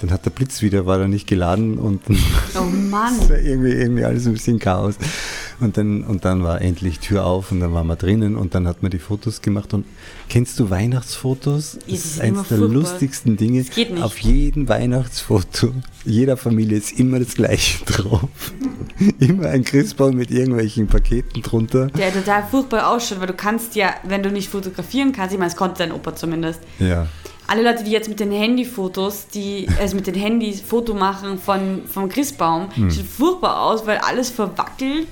[0.00, 2.02] dann hat der Blitz wieder, war er nicht geladen und
[2.58, 3.14] Oh Mann.
[3.30, 4.96] irgendwie, irgendwie alles ein bisschen Chaos.
[5.58, 8.66] Und dann, und dann war endlich Tür auf und dann waren wir drinnen und dann
[8.68, 9.72] hat man die Fotos gemacht.
[9.72, 9.86] Und
[10.28, 11.78] kennst du Weihnachtsfotos?
[11.80, 12.74] Das ist ist eines der furchtbar.
[12.82, 13.64] lustigsten Dinge.
[13.64, 14.02] Das geht nicht.
[14.02, 15.72] Auf jedem Weihnachtsfoto,
[16.04, 18.28] jeder Familie ist immer das gleiche drauf.
[19.18, 21.86] immer ein Christbaum mit irgendwelchen Paketen drunter.
[21.86, 25.50] Der total furchtbar ausschaut, weil du kannst ja, wenn du nicht fotografieren kannst, ich meine,
[25.50, 27.06] es konnte dein Opa zumindest, Ja.
[27.48, 31.82] Alle Leute, die jetzt mit den Handyfotos, die, also mit den Handys Foto machen von,
[31.86, 32.90] vom Christbaum, Hm.
[32.90, 35.08] sieht furchtbar aus, weil alles verwackelt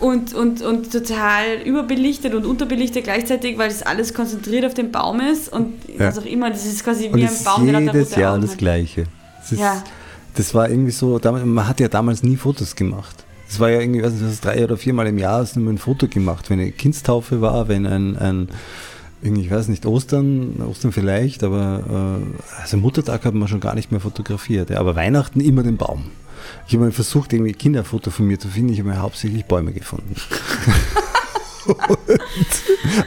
[0.00, 5.20] und, und, und total überbelichtet und unterbelichtet gleichzeitig, weil das alles konzentriert auf den Baum
[5.20, 6.08] ist und Ja.
[6.08, 8.52] was auch immer, das ist quasi Und wie ein Baum, der jedes Jahr Augen das
[8.52, 8.58] hat.
[8.58, 9.04] Gleiche.
[9.42, 9.82] Es ist, Ja.
[10.34, 13.16] Das war irgendwie so, man hat ja damals nie Fotos gemacht.
[13.50, 15.72] Es war ja irgendwie, weiß nicht, das drei oder viermal im Jahr hast du nur
[15.72, 16.48] ein Foto gemacht.
[16.50, 18.48] Wenn eine Kindstaufe war, wenn ein, ein
[19.22, 23.90] ich weiß nicht, Ostern, Ostern vielleicht, aber äh, also Muttertag hat man schon gar nicht
[23.90, 24.70] mehr fotografiert.
[24.70, 26.10] Ja, aber Weihnachten immer den Baum.
[26.66, 28.72] Ich habe mal versucht, irgendwie Kinderfoto von mir zu finden.
[28.72, 30.14] Ich habe mir hauptsächlich Bäume gefunden.
[31.66, 31.98] Und,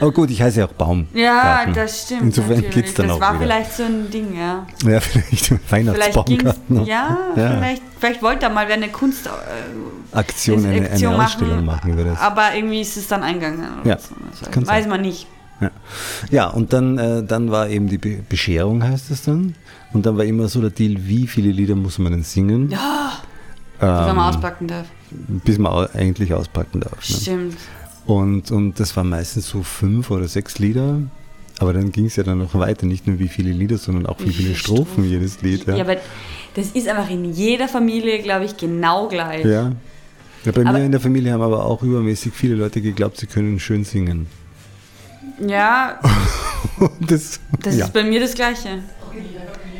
[0.00, 1.08] aber gut, ich heiße ja auch Baum.
[1.14, 2.22] Ja, das stimmt.
[2.22, 2.74] Insofern natürlich.
[2.74, 3.42] geht's dann das auch war wieder.
[3.44, 4.66] vielleicht so ein Ding, ja.
[4.84, 6.84] Ja, vielleicht Weihnachtsbaumgarten.
[6.84, 7.56] ja, Ja.
[7.56, 9.30] Vielleicht, vielleicht wollte er mal wer eine Kunst äh,
[10.16, 12.20] Aktion, eine, eine Ausstellung machen wir das.
[12.20, 13.64] Aber irgendwie ist es dann eingegangen.
[13.84, 14.14] Ja, so.
[14.40, 14.90] das Das weiß sein.
[14.90, 15.26] man nicht.
[15.62, 15.70] Ja,
[16.30, 19.54] ja und dann, äh, dann war eben die Be Bescherung, heißt es dann.
[19.92, 23.12] Und dann war immer so der Deal, wie viele Lieder muss man denn singen, Ja,
[23.80, 24.86] ähm, wenn man auspacken darf.
[25.44, 26.92] bis man eigentlich auspacken darf.
[27.08, 27.16] Ne?
[27.16, 27.56] Stimmt.
[28.06, 30.98] Und, und das waren meistens so fünf oder sechs Lieder.
[31.58, 34.18] Aber dann ging es ja dann noch weiter, nicht nur wie viele Lieder, sondern auch
[34.20, 35.04] wie, viele Strophen.
[35.04, 35.66] jedes Lied.
[35.66, 35.76] Ja.
[35.76, 35.96] Ja, aber
[36.56, 39.44] das ist einfach in jeder Familie, glaube ich, genau gleich.
[39.44, 39.70] ja.
[40.44, 43.26] ja bei Aber- mir in der Familie haben aber auch übermäßig viele Leute geglaubt, sie
[43.26, 44.26] können schön singen.
[45.46, 45.98] Ja,
[47.00, 47.84] das, das ja.
[47.86, 48.78] ist bei mir das Gleiche.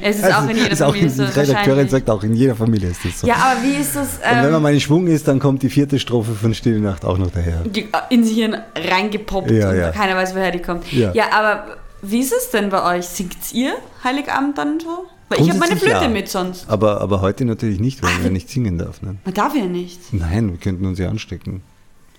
[0.05, 1.25] Es ist Also, auch in jeder ist auch Familie in, so.
[1.25, 3.27] die Redakteurin sagt auch, in jeder Familie ist das so.
[3.27, 4.15] Ja, aber wie ist das?
[4.17, 6.81] Und wenn man Ähm, mal in Schwung ist, dann kommt die vierte Strophe von Stille
[6.81, 7.61] Nacht auch noch daher.
[7.65, 9.91] die in sich Hirn reingepoppt Ja, und ja.
[9.93, 10.93] keiner weiß, woher die kommt.
[10.93, 11.13] Ja.
[11.13, 11.27] Ja.
[11.33, 13.07] aber wie ist es denn bei euch?
[13.07, 15.05] Singt ihr Heiligabend dann so?
[15.29, 16.69] Weil ich habe meine Flöte mit sonst.
[16.69, 19.01] Aber, aber heute natürlich nicht, weil Ach, man ja nicht singen darf.
[19.03, 19.17] Ne?
[19.25, 20.13] Man darf ja nicht.
[20.13, 21.63] Nein, wir könnten uns ja anstecken.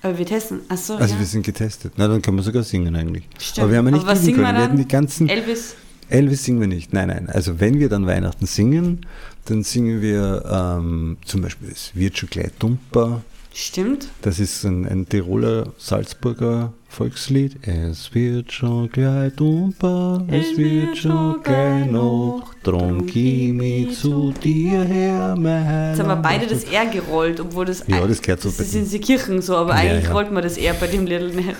[0.04, 0.60] Aber wir testen.
[0.68, 1.20] Achso, Also ja.
[1.20, 1.94] wir sind getestet.
[1.96, 3.24] Na, dann können wir sogar singen eigentlich.
[3.40, 3.64] Stimmt.
[3.64, 4.58] Aber wir haben ja nicht singen wir können.
[4.58, 4.78] Wir hätten dann?
[4.78, 5.30] die ganzen.
[5.30, 5.76] Elvis.
[6.10, 6.94] Elvis singen wir nicht.
[6.94, 7.30] Nein, nein.
[7.30, 9.06] Also wenn wir dann Weihnachten singen,
[9.46, 13.22] dann singen wir ähm, zum Beispiel Es wird schon gleich dumper.
[13.54, 14.08] Stimmt.
[14.24, 17.66] Das ist ein, ein Tiroler Salzburger Volkslied.
[17.68, 25.36] Es wird schon gleich dumper, es, wird schon gleich noch, drum geh zu dir her,
[25.38, 27.84] mein Jetzt haben wir beide das R gerollt, obwohl das.
[27.88, 30.12] Ja, das gehört so Das ist in den Kirchen so, aber Ja, eigentlich ja.
[30.14, 31.56] rollt man das R bei dem Little nicht.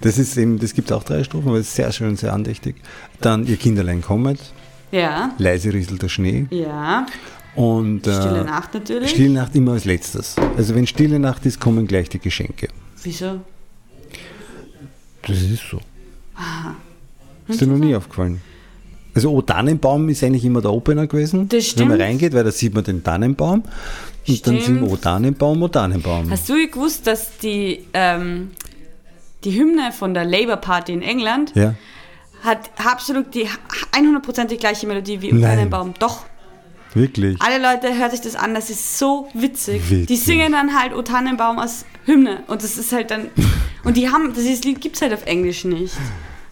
[0.00, 2.76] Das ist eben, das gibt auch drei Strophen, aber es ist sehr schön, sehr andächtig.
[3.20, 4.38] Dann Ihr Kinderlein kommet,
[4.90, 5.32] Ja.
[5.38, 7.06] leise rieselt der Schnee Ja.
[7.54, 9.10] und äh, Stille Nacht natürlich.
[9.10, 10.36] Stille Nacht immer als letztes.
[10.56, 12.68] Also wenn Stille Nacht ist, kommen gleich die Geschenke.
[13.02, 13.40] Wieso?
[15.26, 15.80] Das ist so.
[17.48, 18.40] Ist dir noch nie aufgefallen?
[19.14, 22.02] Also O Tannenbaum ist eigentlich immer der Opener gewesen, Das wenn man stimmt.
[22.08, 23.66] reingeht, weil da sieht man den Tannenbaum und
[24.26, 24.62] dann Stimmt.
[24.62, 26.30] singen O Tannenbaum, O Tannenbaum.
[26.30, 28.50] Hast du gewusst, dass die, ähm,
[29.44, 31.74] die Hymne von der Labour Party in England ja.
[32.42, 33.46] hat absolut die
[33.92, 35.42] 100% die gleiche Melodie wie Nein.
[35.42, 35.94] Tannenbaum?
[35.98, 36.24] Doch.
[36.94, 37.40] Wirklich.
[37.40, 39.82] Alle Leute hört sich das an, das ist so witzig.
[39.90, 40.06] Witzig.
[40.08, 43.28] Die singen dann halt O Tannenbaum als Hymne und das ist halt dann
[43.84, 45.94] und die haben das Lied gibt es halt auf Englisch nicht.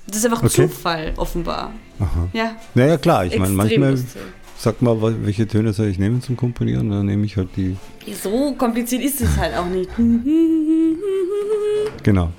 [0.06, 0.68] Das ist einfach Okay.
[0.68, 1.72] Zufall offenbar.
[2.32, 2.56] Ja.
[2.74, 4.20] Naja, klar, ich meine, manchmal lustig.
[4.58, 7.76] sagt man, welche Töne soll ich nehmen zum Komponieren, dann nehme ich halt die,
[8.14, 9.90] So kompliziert ist es halt auch nicht.
[12.02, 12.30] genau.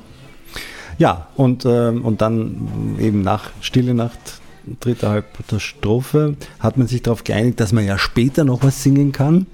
[0.98, 4.20] Ja, und, ähm, und dann eben nach Stille Nacht,
[4.80, 8.84] dritte Halb der Strophe, hat man sich darauf geeinigt, dass man ja später noch was
[8.84, 9.48] singen kann.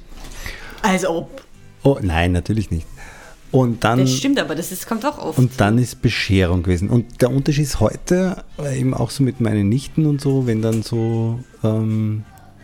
[0.82, 1.42] Als ob.
[1.84, 2.86] Oh, nein, natürlich nicht.
[3.52, 5.40] Und dann, Das stimmt, aber das ist, kommt auch oft.
[5.40, 6.90] und dann ist Bescherung gewesen.
[6.90, 10.62] Und der Unterschied ist heute, äh, eben auch so mit meinen Nichten und so, wenn
[10.62, 12.24] dann so ähm,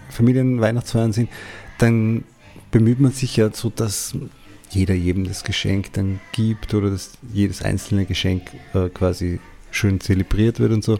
[0.10, 1.30] Familienweihnachtsfeiern sind,
[1.78, 2.26] dann
[2.72, 4.14] bemüht man sich ja so, dass
[4.72, 8.44] jeder jedem das Geschenk dann gibt oder dass jedes einzelne Geschenk
[8.74, 9.40] äh, quasi
[9.72, 11.00] schön zelebriert wird und so.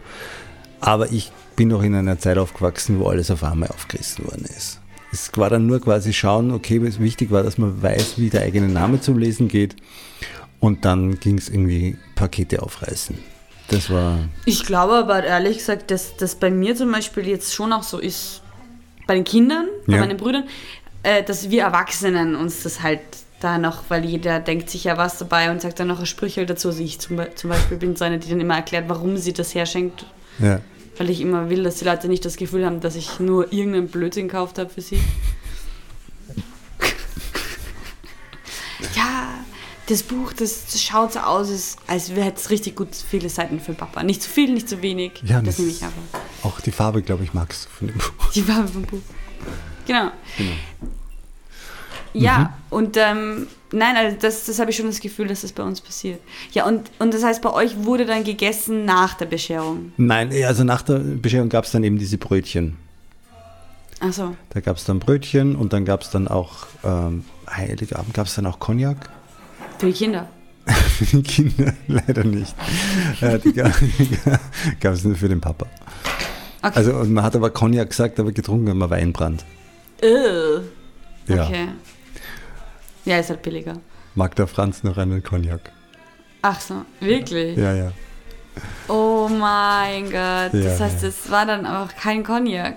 [0.80, 4.80] Aber ich bin noch in einer Zeit aufgewachsen, wo alles auf einmal aufgerissen worden ist.
[5.14, 8.42] Es war dann nur quasi schauen, okay, was wichtig war, dass man weiß, wie der
[8.42, 9.76] eigene Name zum Lesen geht.
[10.58, 13.16] Und dann ging es irgendwie Pakete aufreißen.
[13.68, 17.72] Das war, Ich glaube aber ehrlich gesagt, dass das bei mir zum Beispiel jetzt schon
[17.72, 18.42] auch so ist,
[19.06, 20.00] bei den Kindern, bei Ja.
[20.00, 20.44] meinen Brüdern,
[21.04, 23.00] äh, dass wir Erwachsenen uns das halt
[23.40, 26.44] da noch, weil jeder denkt sich ja was dabei und sagt dann noch ein Sprüchel
[26.46, 26.68] dazu.
[26.68, 29.32] Also ich zum, Be- zum Beispiel bin so eine, die dann immer erklärt, warum sie
[29.32, 30.06] das herschenkt,
[30.40, 30.60] ja.
[30.96, 33.88] Weil ich immer will, dass die Leute nicht das Gefühl haben, dass ich nur irgendeinen
[33.88, 35.00] Blödsinn gekauft habe für sie.
[38.94, 39.28] ja,
[39.86, 43.60] das Buch, das, das schaut so aus, als- als wäre es richtig gut viele Seiten
[43.60, 44.02] für Papa.
[44.02, 45.22] Nicht zu viel, nicht zu wenig.
[45.24, 45.92] Ja, das das- nehme ich aber.
[46.42, 48.32] Auch die Farbe, glaube ich, magst du von dem Buch.
[48.34, 49.00] Die Farbe vom Buch.
[49.86, 50.10] Genau.
[50.38, 50.52] Genau.
[52.14, 52.48] Ja, Mhm.
[52.70, 55.80] und ähm, nein, also das, das habe ich schon das Gefühl, dass das bei uns
[55.80, 56.20] passiert.
[56.52, 59.92] Ja, und, und das heißt, bei euch wurde dann gegessen nach der Bescherung.
[59.96, 62.76] Nein, also nach der Bescherung gab es dann eben diese Brötchen.
[64.00, 64.36] Achso.
[64.50, 68.34] Da gab es dann Brötchen und dann gab es dann auch ähm, Heiligabend gab es
[68.34, 69.08] dann auch Cognac.
[69.78, 70.28] Für die Kinder.
[70.66, 72.54] Für die Kinder leider nicht.
[73.20, 73.52] Äh, die
[74.80, 75.66] gab es nur für den Papa.
[76.62, 76.72] Okay.
[76.74, 79.44] Also man hat aber Cognac gesagt, aber getrunken haben wir Weinbrand.
[80.00, 80.60] Äh.
[81.26, 81.46] Ja.
[81.46, 81.68] Okay.
[83.04, 83.74] Ja, ist halt billiger.
[84.14, 85.72] Mag der Franz noch einen Cognac?
[86.42, 87.56] Ach so, wirklich?
[87.56, 87.92] Ja, ja.
[88.88, 90.52] Oh mein Gott.
[90.54, 91.08] das Ja, heißt, ja.
[91.08, 92.76] es war dann auch kein Cognac.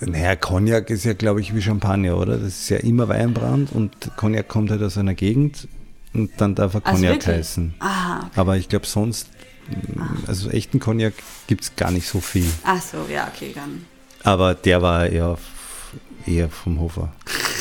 [0.00, 2.36] Naja, Cognac ist ja, glaube ich, wie Champagner, oder?
[2.36, 5.68] Das ist ja immer Weinbrand und Cognac kommt halt aus einer Gegend
[6.12, 7.36] und dann darf er Also Cognac wirklich?
[7.38, 7.74] heißen.
[7.80, 8.26] Ah, okay.
[8.36, 9.28] Aber ich glaube sonst,
[10.26, 11.14] also echten Cognac
[11.46, 12.46] gibt es gar nicht so viel.
[12.64, 13.86] Ach so, ja, okay, dann.
[14.22, 15.38] Aber der war eher,
[16.26, 17.12] eher vom Hofer.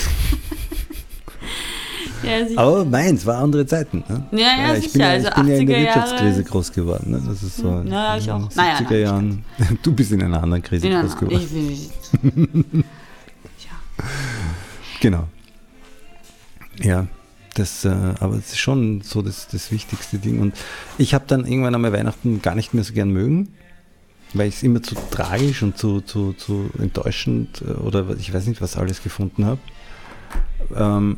[2.26, 4.04] Ja, Aber meins war andere Zeiten.
[4.10, 4.26] Ne?
[4.32, 6.44] Ja, ja, ich sicher, bin ja, also ich bin ja in der 80er Jahre- Wirtschaftskrise
[6.44, 7.12] groß geworden.
[7.12, 7.22] Ne?
[7.28, 8.40] Das ist so Ja, ich auch.
[8.42, 9.46] in den Naja, 70er nein, Jahren.
[9.84, 11.42] Du bist in einer anderen Krise Ja, groß geworden.
[11.42, 11.90] ich, ich,
[13.66, 14.06] ja.
[15.02, 15.28] Genau.
[16.82, 17.08] Ja,
[17.54, 20.40] das, äh, aber es ist schon so das, das wichtigste Ding.
[20.40, 20.56] Und
[20.98, 23.54] ich habe dann irgendwann einmal Weihnachten gar nicht mehr so gern mögen,
[24.34, 28.48] weil ich es immer zu tragisch und zu, zu, zu enttäuschend äh, oder ich weiß
[28.48, 29.60] nicht, was alles gefunden habe.
[30.76, 31.18] Ähm,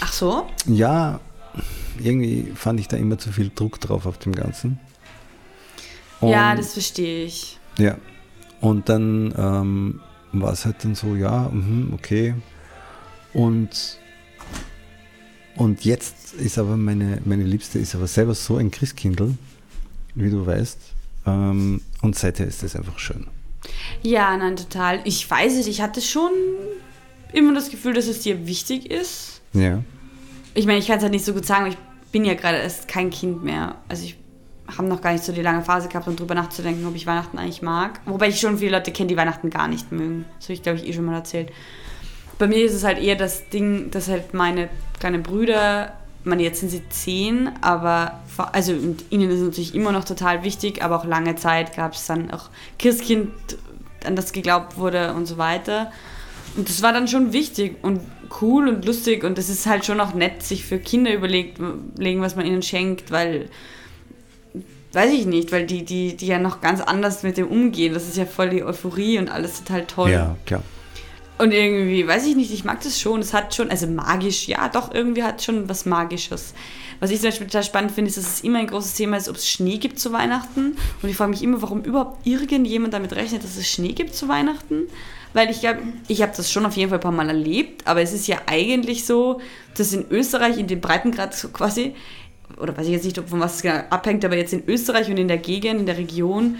[0.00, 0.46] Ach so?
[0.66, 1.20] ja,
[1.98, 4.78] irgendwie fand ich da immer zu viel Druck drauf auf dem Ganzen.
[6.20, 7.58] ja, Und- das verstehe ich.
[7.78, 7.96] Ja.
[8.60, 10.00] Und dann ähm,
[10.32, 12.34] war es halt dann so, ja, mhm, okay.
[13.32, 13.98] Und,
[15.56, 19.34] und jetzt ist aber meine, meine Liebste ist aber selber so ein Christkindl,
[20.14, 20.78] wie du weißt.
[21.26, 23.26] Ähm, und seither ist es einfach schön.
[24.02, 25.00] Ja, nein, total.
[25.04, 26.30] Ich weiß es, ich hatte schon
[27.32, 29.35] immer das Gefühl, dass es dir wichtig ist.
[29.56, 29.82] Ja.
[30.54, 31.78] Ich meine, ich kann es halt nicht so gut sagen, aber ich
[32.12, 33.76] bin ja gerade erst kein Kind mehr.
[33.88, 34.16] Also ich
[34.76, 37.38] habe noch gar nicht so die lange Phase gehabt, um drüber nachzudenken, ob ich Weihnachten
[37.38, 38.00] eigentlich mag.
[38.06, 40.24] Wobei ich schon viele Leute kenne, die Weihnachten gar nicht mögen.
[40.38, 41.50] Das habe ich, glaube ich, eh schon mal erzählt.
[42.38, 46.42] Bei mir ist es halt eher das Ding, dass halt meine kleinen Brüder, ich meine,
[46.42, 48.20] jetzt sind sie zehn, aber
[48.52, 48.72] also
[49.10, 52.30] ihnen ist es natürlich immer noch total wichtig, aber auch lange Zeit gab es dann
[52.30, 53.30] auch Christkind,
[54.04, 55.90] an das geglaubt wurde und so weiter.
[56.56, 58.00] Und das war dann schon wichtig und
[58.40, 61.58] cool und lustig und es ist halt schon auch nett, sich für Kinder überlegt,
[61.96, 63.50] legen, was man ihnen schenkt, weil,
[64.92, 67.92] weiß ich nicht, weil die, die, die ja noch ganz anders mit dem umgehen.
[67.92, 70.10] Das ist ja voll die Euphorie und alles total toll.
[70.10, 70.62] Ja, klar.
[71.38, 73.20] Und irgendwie, weiß ich nicht, ich mag das schon.
[73.20, 76.54] Es hat schon, also magisch, ja, doch, irgendwie hat schon was Magisches.
[76.98, 79.28] Was ich zum Beispiel total spannend finde, ist, dass es immer ein großes Thema ist,
[79.28, 80.76] ob es Schnee gibt zu Weihnachten.
[81.02, 84.28] Und ich frage mich immer, warum überhaupt irgendjemand damit rechnet, dass es Schnee gibt zu
[84.28, 84.84] Weihnachten.
[85.36, 88.00] Weil ich glaube, ich habe das schon auf jeden Fall ein paar Mal erlebt, aber
[88.00, 89.42] es ist ja eigentlich so,
[89.76, 91.94] dass in Österreich, in dem Breitengrad so quasi,
[92.56, 95.10] oder weiß ich jetzt nicht, ob von was es genau abhängt, aber jetzt in Österreich
[95.10, 96.56] und in der Gegend, in der Region,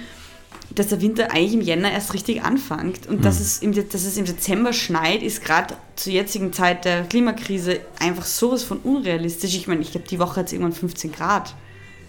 [0.74, 3.06] dass der Winter eigentlich im Jänner erst richtig anfängt.
[3.06, 7.04] Und dass, es im, dass es im Dezember schneit, ist gerade zur jetzigen Zeit der
[7.04, 9.56] Klimakrise einfach sowas von unrealistisch.
[9.56, 11.54] Ich meine, ich glaube, die Woche hat es irgendwann 15 Grad.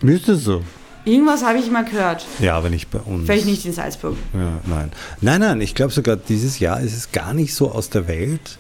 [0.02, 0.64] Ist das so?
[1.08, 2.26] Irgendwas habe ich mal gehört.
[2.40, 3.26] Ja, aber nicht bei uns.
[3.26, 4.18] Vielleicht nicht in Salzburg.
[4.34, 4.92] Ja, nein.
[5.22, 8.58] Nein, nein, ich glaube sogar, dieses Jahr ist es gar nicht so aus der Welt,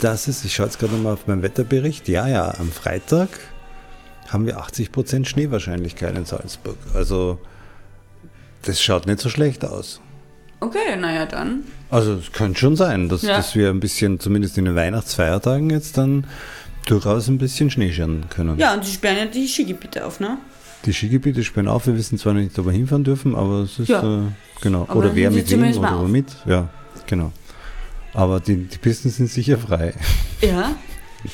[0.00, 3.28] dass es, ich schaue jetzt gerade mal auf meinen Wetterbericht, ja, ja, am Freitag
[4.28, 6.76] haben wir 80% Schneewahrscheinlichkeit in Salzburg.
[6.94, 7.38] Also,
[8.62, 10.00] das schaut nicht so schlecht aus.
[10.60, 11.64] Okay, naja, dann.
[11.90, 13.36] Also, es könnte schon sein, dass, Ja.
[13.36, 16.26] dass wir ein bisschen, zumindest in den Weihnachtsfeiertagen jetzt dann
[16.86, 18.58] durchaus ein bisschen Schnee scheren können.
[18.58, 20.38] Ja, und sie sperren ja die Skigebiete auf, ne?
[20.84, 21.86] Die Skigebiete sperren auf.
[21.86, 24.02] Wir wissen zwar noch nicht, ob wir hinfahren dürfen, aber es ist, Ja.
[24.02, 24.22] äh,
[24.60, 24.82] genau.
[24.82, 26.26] Aber oder wer mit wem oder womit.
[26.46, 26.68] Ja,
[27.06, 27.32] genau.
[28.14, 29.94] Aber die, die Pisten sind sicher frei.
[30.40, 30.74] Ja,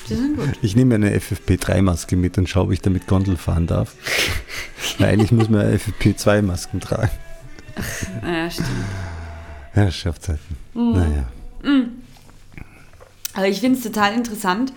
[0.08, 0.48] die sind gut.
[0.62, 3.94] Ich nehme eine FFP3-Maske mit und schaue, ob ich damit Gondel fahren darf.
[4.98, 7.10] Weil eigentlich muss man FFP2-Masken tragen.
[8.26, 8.68] Ja, stimmt.
[9.72, 10.56] Herrschaftszeiten.
[10.74, 10.92] Mhm.
[10.92, 11.28] Naja.
[13.34, 14.72] Aber ich finde es total interessant,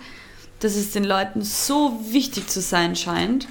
[0.60, 3.48] dass es den Leuten so wichtig zu sein scheint.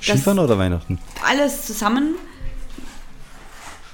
[0.00, 0.98] Skifahren oder Weihnachten?
[1.26, 2.14] Alles zusammen,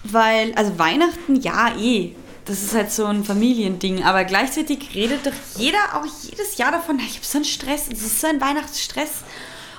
[0.05, 2.13] weil, also Weihnachten, ja, eh.
[2.45, 6.97] Das ist halt so ein Familiending, aber gleichzeitig redet doch jeder auch jedes Jahr davon,
[7.01, 9.25] ich habe so einen Stress, es ist so ein Weihnachtsstress.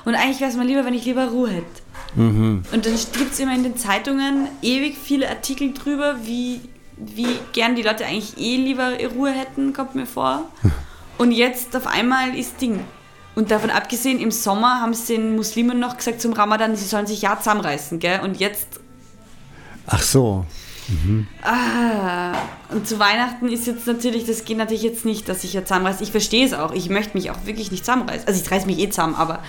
[0.03, 1.81] Und eigentlich wäre es mal lieber, wenn ich lieber Ruhe hätte.
[2.71, 6.61] Und dann gibt es immer in den Zeitungen ewig viele Artikel drüber, wie,
[6.97, 10.49] wie gern die Leute eigentlich eh lieber Ruhe hätten, kommt mir vor.
[11.17, 12.81] Und jetzt auf einmal ist Ding.
[13.37, 17.05] Und davon abgesehen, im Sommer haben es den Muslimen noch gesagt zum Ramadan, sie sollen
[17.05, 18.21] sich ja zusammenreißen, gell?
[18.23, 18.79] Und jetzt,
[19.85, 20.43] Ach so.
[21.43, 22.33] ah,
[22.71, 26.01] und zu Weihnachten ist jetzt natürlich, das geht natürlich jetzt nicht, dass ich ja zusammenreiße.
[26.01, 28.27] Ich verstehe es auch, ich möchte mich auch wirklich nicht zusammenreißen.
[28.27, 29.43] Also ich reiße mich eh zusammen, aber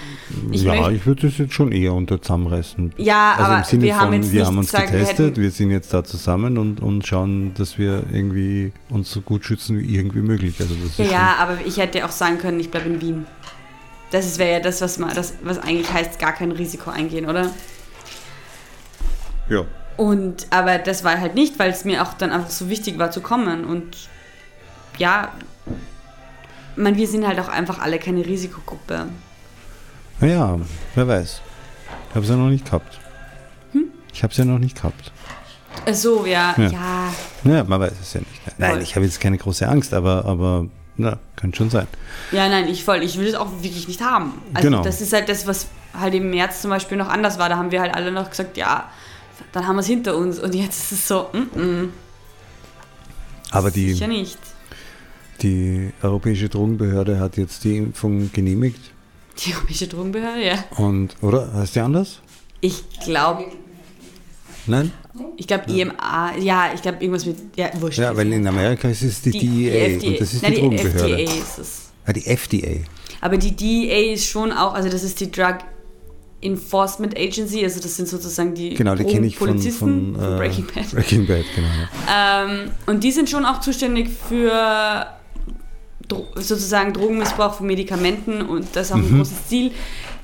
[0.50, 2.92] ich ja, möchte, ich würde das jetzt schon eher unter zusammenreißen.
[2.98, 5.26] Ja, also aber im Sinne wir von, haben jetzt wir haben uns gesagt, wir getestet,
[5.30, 9.46] hätten- wir sind jetzt da zusammen und, und schauen, dass wir irgendwie uns so gut
[9.46, 10.56] schützen wie irgendwie möglich.
[10.60, 13.26] Also das Ja, ja, aber ich hätte auch sagen können, ich bleibe in Wien.
[14.10, 17.50] Das wäre ja das, was man, das, was eigentlich heißt, gar kein Risiko eingehen, oder?
[19.48, 19.64] ja.
[19.96, 23.10] Und aber das war halt nicht, weil es mir auch dann einfach so wichtig war
[23.10, 23.64] zu kommen.
[23.64, 24.08] Und
[24.96, 25.32] ja,
[26.76, 29.06] man, wir sind halt auch einfach alle keine Risikogruppe.
[30.20, 30.56] Naja,
[30.94, 31.40] wer weiß.
[32.10, 32.98] Ich habe es ja noch nicht gehabt.
[33.72, 33.86] Hm?
[34.12, 35.10] Ich habe es ja noch nicht gehabt.
[35.84, 36.68] Ach So, ja, Ja.
[36.68, 37.12] ja.
[37.42, 38.58] Naja, man weiß es ja nicht.
[38.58, 38.82] Nein, Voll.
[38.82, 40.66] ich habe jetzt keine große Angst, aber, aber
[40.98, 41.86] na, kann schon sein.
[42.32, 43.02] Ja, nein, ich voll.
[43.02, 44.34] Ich will es auch wirklich nicht haben.
[44.52, 44.82] Also Genau.
[44.82, 47.48] das ist halt das, was halt im März zum Beispiel noch anders war.
[47.48, 48.90] Da haben wir halt alle noch gesagt, ja,
[49.52, 50.38] dann haben wir es hinter uns.
[50.38, 51.88] Und jetzt ist es so, mm -mm,
[53.50, 54.38] Aber die, sicher nicht.
[55.42, 58.80] die Europäische Drogenbehörde hat jetzt die Impfung genehmigt.
[59.38, 60.64] Die Europäische Drogenbehörde, ja.
[60.76, 61.52] Und, oder?
[61.54, 62.20] Heißt die anders?
[62.60, 63.44] Ich glaube,
[64.66, 64.92] Nein?
[65.36, 67.98] Ich glaube EMA, ja, ich glaube irgendwas mit, ja, wurscht.
[67.98, 71.18] Ja, weil in Amerika ist es die, DEA und das ist Nein, die Drogenbehörde.
[71.22, 71.80] FDA ist es.
[72.06, 72.80] Ah, die FDA.
[73.20, 75.58] Aber die DEA ist schon auch, also das ist die Drug
[76.40, 80.36] Enforcement Agency, also das sind sozusagen die Genau, die kenne ich von, Polizisten von, äh,
[80.36, 80.90] Breaking Bad.
[80.92, 81.66] Breaking Bad, genau.
[82.06, 82.44] ja.
[82.44, 85.06] Ähm, und die sind schon auch zuständig für
[86.06, 89.06] Dro sozusagen Drogenmissbrauch von Medikamenten und das auch Mhm.
[89.06, 89.72] ein großes Ziel.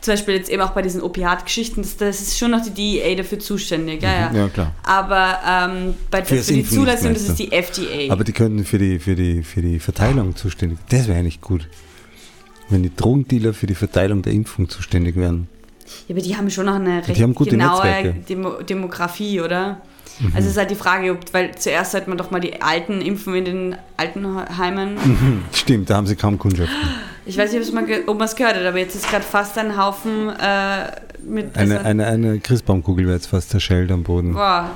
[0.05, 3.15] Zum Beispiel jetzt eben auch bei diesen Opiatgeschichten, das, das ist schon noch die DEA
[3.15, 4.03] dafür zuständig.
[4.03, 4.29] Ja, ja.
[4.29, 4.37] Mhm.
[4.37, 4.75] Ja, klar.
[4.83, 8.13] Aber ähm, bei, für, Fürs die Impfen Zulassung, das ist die FDA.
[8.13, 10.79] Aber die könnten für die, für die, für die Verteilung zuständig.
[10.91, 11.71] Das wäre eigentlich gut.
[12.69, 15.49] Wenn die Drogendealer für die Verteilung der Impfung zuständig wären.
[16.07, 18.15] Ja, aber die haben schon noch eine recht Die genaue.
[18.29, 19.81] Demo Demografie, oder?
[20.35, 23.01] Also es ist halt die Frage, ob, weil zuerst sollte man doch mal die Alten
[23.01, 24.97] impfen in den Altenheimen.
[25.03, 26.77] Hm, stimmt, da haben sie kaum Kundschaften.
[27.27, 27.69] Ich weiß nicht,
[28.07, 30.91] ob man es gehört hat, aber jetzt ist gerade fast ein Haufen äh,
[31.27, 31.57] mit...
[31.57, 34.35] Eine, also- eine, eine Christbaumkugel wäre jetzt fast zerschellt am Boden.
[34.35, 34.71] Boah,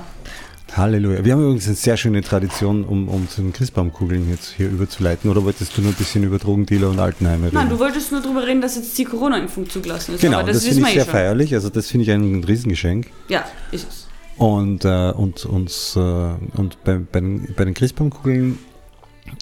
[0.77, 1.25] Halleluja.
[1.25, 5.31] Wir haben übrigens eine sehr schöne Tradition, um, um zu den Christbaumkugeln jetzt hier überzuleiten.
[5.31, 7.57] Oder wolltest du nur ein bisschen über Drogendealer und Altenheime reden?
[7.57, 10.21] Nein, du wolltest nur darüber reden, dass jetzt die Corona-Impfung zugelassen ist.
[10.21, 11.13] genau, aber das, das, finde ich sehr eh schon.
[11.13, 11.55] feierlich.
[11.55, 13.07] Also das finde ich ein Riesengeschenk.
[13.29, 14.08] Ja, ist es.
[14.39, 18.59] Und, äh, und, uns, äh, und bei, bei, den, bei den Christbaumkugeln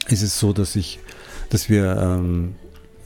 [0.08, 0.98] ist es so, dass ich,
[1.50, 2.54] dass wir ähm,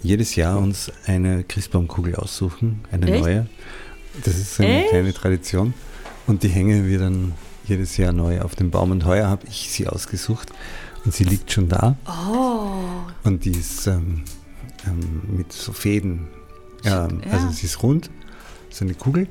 [0.02, 3.22] jedes Jahr uns eine Christbaumkugel aussuchen, eine Echt?
[3.22, 3.46] neue.
[4.24, 4.90] Das ist eine Echt?
[4.90, 5.74] kleine Tradition.
[6.26, 7.32] Und die hängen wir dann
[7.66, 8.92] jedes Jahr neu auf dem Baum.
[8.92, 10.50] Und heuer habe ich sie ausgesucht
[11.04, 11.96] und sie liegt schon da.
[12.06, 12.70] Oh,
[13.24, 14.22] Und die ist ähm,
[14.86, 16.28] ähm, mit so Fäden.
[16.84, 17.32] Ähm, Ja.
[17.32, 18.10] Also sie ist rund,
[18.70, 19.26] so eine Kugel.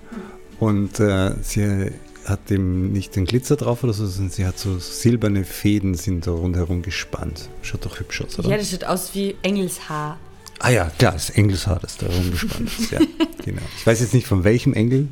[0.60, 1.92] Und äh, sie
[2.26, 6.28] hat eben nicht den Glitzer drauf oder so, sondern sie hat so silberne Fäden sind
[6.28, 7.50] da rundherum gespannt.
[7.62, 8.50] Schaut doch hübsch aus, oder?
[8.50, 10.18] ja, das sieht aus wie Engelshaar.
[10.60, 12.92] ah ja, klar, das Engelshaar, das da rumgespannt ist.
[12.92, 13.00] Ja,
[13.46, 13.62] genau.
[13.78, 15.08] Ich weiß jetzt nicht von welchem Engel,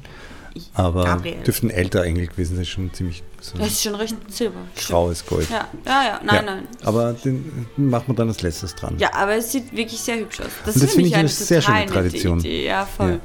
[0.74, 1.38] aber Gabriel.
[1.46, 4.60] dürften älter Engel gewesen sein, schon ziemlich so Das ist schon recht silber.
[4.88, 5.48] graues Gold.
[5.50, 6.68] Ja, ja, ja, nein, Ja, nein.
[6.84, 8.96] Aber den machen wir dann als letztes dran.
[8.98, 10.48] Ja, aber es sieht wirklich sehr hübsch aus.
[10.66, 12.40] Das, das finde ich eine sehr schöne Tradition.
[12.40, 12.66] Idee.
[12.66, 13.12] Ja, voll.
[13.12, 13.20] Ja.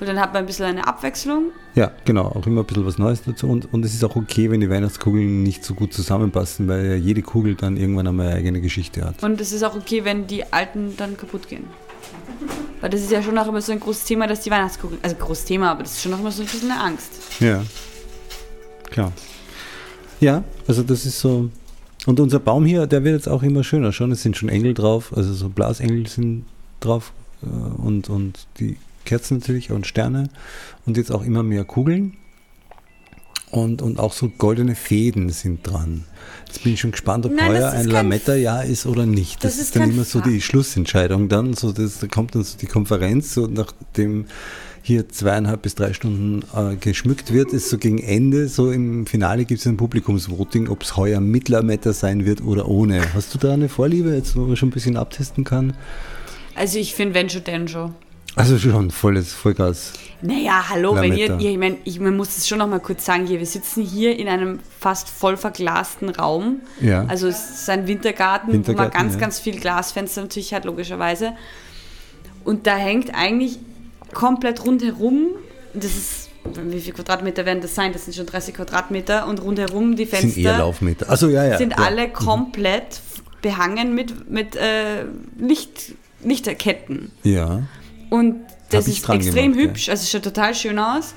[0.00, 1.52] Und dann hat man ein bisschen eine Abwechslung.
[1.74, 3.48] Ja, genau, auch immer ein bisschen was Neues dazu.
[3.48, 6.94] Und, und es ist auch okay, wenn die Weihnachtskugeln nicht so gut zusammenpassen, weil ja
[6.96, 9.22] jede Kugel dann irgendwann einmal eine eigene Geschichte hat.
[9.22, 11.64] Und es ist auch okay, wenn die alten dann kaputt gehen.
[12.80, 15.14] Weil das ist ja schon auch immer so ein großes Thema, dass die Weihnachtskugeln, also
[15.14, 17.12] großes Thema, aber das ist schon auch immer so ein bisschen eine Angst.
[17.38, 17.62] Ja,
[18.90, 19.12] klar.
[20.20, 21.48] Ja, also das ist so.
[22.06, 24.10] Und unser Baum hier, der wird jetzt auch immer schöner schon.
[24.10, 26.44] Es sind schon Engel drauf, also so Blasengel sind
[26.80, 30.28] drauf äh, und, und die Kerzen natürlich und Sterne
[30.86, 32.16] und jetzt auch immer mehr Kugeln.
[33.50, 36.04] Und, und auch so goldene Fäden sind dran.
[36.46, 39.44] Jetzt bin ich schon gespannt, ob Nein, heuer ein Lametta-Jahr ist oder nicht.
[39.44, 41.52] Das, Das ist, ist dann immer so die Schlussentscheidung dann.
[41.52, 44.24] So das, da kommt dann so die Konferenz, so nachdem
[44.82, 49.44] hier zweieinhalb bis drei Stunden äh, geschmückt wird, ist so gegen Ende, so im Finale
[49.44, 53.14] gibt es ein Publikumsvoting, ob es heuer mit Lametta sein wird oder ohne.
[53.14, 55.74] Hast du da eine Vorliebe, jetzt wo man schon ein bisschen abtesten kann?
[56.54, 57.94] Also ich finde wenn schon, denn schon.
[58.34, 59.92] Also schon volles Vollgas.
[60.22, 63.04] Naja, hallo, wenn ihr, ihr ich, mein, ich man muss es schon noch mal kurz
[63.04, 66.60] sagen, hier, wir sitzen hier in einem fast voll verglasten Raum.
[66.80, 67.04] Ja.
[67.06, 69.20] Also es ist ein Wintergarten, wo man Wintergarten, ganz, ja.
[69.20, 71.32] ganz viel Glasfenster natürlich hat, logischerweise.
[72.44, 73.58] Und da hängt eigentlich
[74.14, 75.28] komplett rundherum,
[75.74, 77.92] das ist, wie viele Quadratmeter werden das sein?
[77.92, 81.10] Das sind schon 30 Quadratmeter und rundherum die Fenster sind eher Laufmeter.
[81.10, 81.58] Also ja, ja.
[81.58, 81.78] sind ja.
[81.78, 83.00] alle komplett
[83.42, 85.04] behangen mit, mit äh,
[85.38, 87.10] Licht, Lichterketten.
[87.24, 87.62] Ja.
[88.12, 89.62] Und das ist extrem gemacht, ja.
[89.70, 91.14] hübsch, also es schaut total schön aus.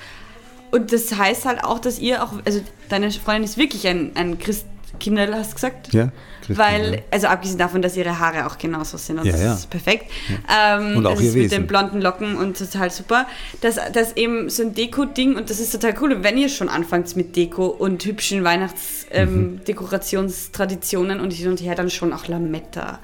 [0.72, 4.40] Und das heißt halt auch, dass ihr auch, also deine Freundin ist wirklich ein, ein
[4.40, 5.94] Christkinderl, hast du gesagt?
[5.94, 6.10] Ja.
[6.40, 7.00] Christine, Weil, ja.
[7.12, 9.54] also abgesehen davon, dass ihre Haare auch genauso sind und Ja, das ja.
[9.56, 10.10] ist perfekt.
[10.48, 11.62] Ähm, Und auch das ihr ist mit Wesen.
[11.62, 13.26] den blonden Locken und total super.
[13.62, 16.14] Das, das eben so ein Deko-Ding und das ist total cool.
[16.14, 18.44] Und wenn ihr schon anfangt mit Deko und hübschen Mhm.
[18.46, 23.00] Weihnachts-Dekorationstraditionen und hin und her, dann schon auch Lametta.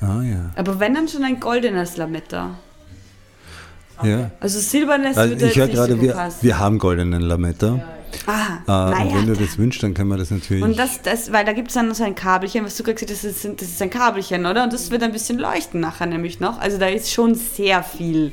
[0.00, 0.50] Ah ja.
[0.56, 2.58] Aber wenn dann schon ein goldenes Lametta.
[4.02, 4.30] Ja.
[4.40, 7.80] Also silbernes Also würde ich höre so gerade, wir, wir haben goldenen Lametta.
[8.26, 10.62] Ah, Äh, und wenn du das wünschst, dann können wir das natürlich.
[10.62, 13.10] Und das, das, weil da gibt es dann so ein Kabelchen, was du gerade gesagt
[13.10, 14.64] hast, das ist, das ist ein Kabelchen, oder?
[14.64, 16.60] Und das wird ein bisschen leuchten nachher nämlich noch.
[16.60, 18.32] Also da ist schon sehr viel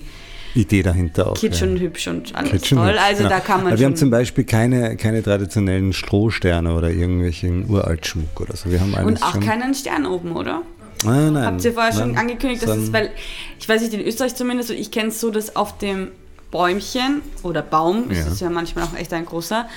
[0.54, 1.34] Idee dahinter auch.
[1.36, 1.68] Kitsch ja.
[1.68, 2.98] und hübsch und alles Kitsch toll.
[2.98, 3.30] Also genau.
[3.30, 8.42] da kann man Aber wir haben zum Beispiel keine, keine traditionellen Strohsterne oder irgendwelchen Uraltschmuck
[8.42, 8.70] oder so.
[8.70, 10.62] Wir haben und auch keinen Stern oben, oder?
[11.04, 11.46] Nein, nein.
[11.46, 13.12] Habt ihr vorher schon nein, angekündigt, dass es, weil,
[13.60, 16.12] ich weiß nicht, in Österreich zumindest, und ich kenne es so, dass auf dem
[16.52, 18.28] Bäumchen oder Baum, das Ja.
[18.28, 19.68] ist ja manchmal auch echt ein großer,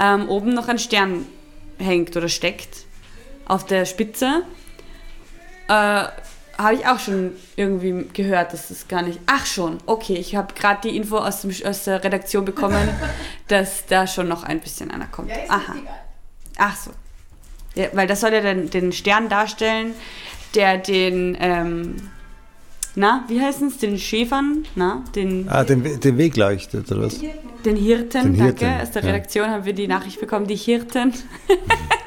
[0.00, 1.26] ähm, oben noch ein Stern
[1.78, 2.84] hängt oder steckt
[3.46, 4.42] auf der Spitze.
[5.68, 6.04] Äh,
[6.56, 9.18] habe ich auch schon irgendwie gehört, dass das gar nicht.
[9.26, 12.88] Ach schon, okay, ich habe gerade die Info aus, dem, aus der Redaktion bekommen,
[13.48, 15.32] dass da schon noch ein bisschen einer kommt.
[15.48, 15.74] Aha.
[16.58, 16.90] Ach so.
[17.74, 19.94] Ja, weil das soll ja den, den Stern darstellen,
[20.54, 21.96] der den, ähm,
[22.96, 27.18] na, wie heißen es, den Schäfern, na, den, Ah, den, den Weg leuchtet, oder was?
[27.18, 29.08] den Hirten, Den Hirten, danke, aus der ja.
[29.08, 31.12] Redaktion haben wir die Nachricht bekommen, die Hirten.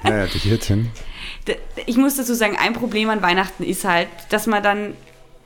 [0.03, 0.89] Ja, ja, die Hirtin.
[1.47, 4.93] D- Ich muss dazu sagen, ein Problem an Weihnachten ist halt, dass man dann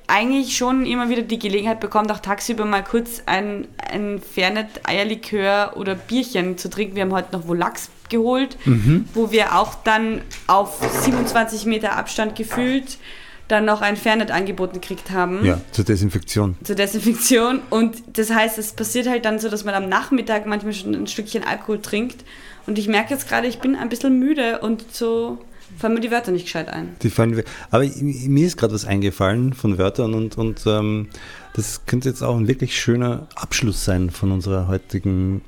[0.08, 5.74] eigentlich schon immer wieder die Gelegenheit bekommt, auch tagsüber mal kurz ein, ein Fernet Eierlikör
[5.78, 6.96] oder Bierchen zu trinken.
[6.96, 9.06] Wir haben heute noch Volaks geholt, Mhm.
[9.16, 13.00] wo wir auch dann auf 27 Meter Abstand gefühlt
[13.48, 16.56] dann noch ein Fernet angeboten gekriegt haben Ja, zur Desinfektion.
[16.64, 17.60] zur Desinfektion.
[17.70, 21.08] Und das heißt, es passiert halt dann so, dass man am Nachmittag manchmal schon ein
[21.08, 22.24] Stückchen Alkohol trinkt.
[22.68, 25.40] Und ich merke jetzt gerade, ich bin ein bisschen müde und so
[25.78, 26.96] fallen mir die Wörter nicht gescheit ein.
[27.02, 27.44] Die fallen.
[27.72, 31.10] Aber mir ist gerade was eingefallen von Wörtern und, und ähm,
[31.54, 35.42] das könnte jetzt auch ein wirklich schöner Abschluss sein von unserer heutigen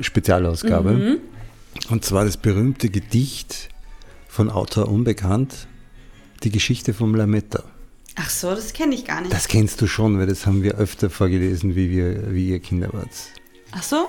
[0.00, 0.90] Spezialausgabe.
[0.92, 1.16] Mhm.
[1.90, 3.68] Und zwar das berühmte Gedicht
[4.28, 5.66] von Autor Unbekannt,
[6.42, 7.62] die Geschichte vom Lametta.
[8.16, 9.32] Ach so, das kenne ich gar nicht.
[9.32, 12.92] Das kennst du schon, weil das haben wir öfter vorgelesen, wie, wir, wie ihr Kinder
[12.92, 13.08] wart.
[13.72, 14.08] Ach so?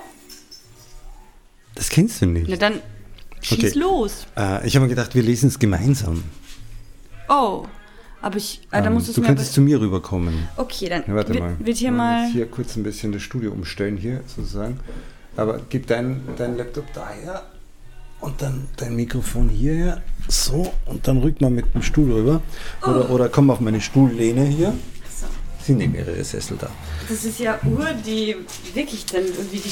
[1.74, 2.48] Das kennst du nicht.
[2.48, 2.82] Na dann
[3.42, 3.80] schieß Okay.
[3.80, 4.28] los.
[4.38, 6.24] Äh, ich habe mir gedacht, wir lesen es gemeinsam.
[7.28, 7.66] Oh,
[8.22, 10.48] aber ich, ah, da Ähm, muss es du mir könntest zu mir rüberkommen.
[10.58, 11.56] Okay, dann Ja, warte wird, mal.
[11.60, 12.30] wird hier Wir mal.
[12.32, 14.80] Hier kurz ein bisschen das Studio umstellen, hier sozusagen.
[15.36, 17.44] Aber gib deinen dein Laptop daher
[18.26, 20.02] und dann dein Mikrofon hierher.
[20.28, 22.42] So, und dann rück mal mit dem Stuhl rüber.
[22.82, 24.74] Oder, oder komm auf meine Stuhllehne hier.
[25.20, 25.28] So.
[25.64, 26.70] Sind eh mehrere Sessel da.
[27.08, 28.36] Das ist ja Uhr, die
[28.74, 29.72] wirklich dann irgendwie die.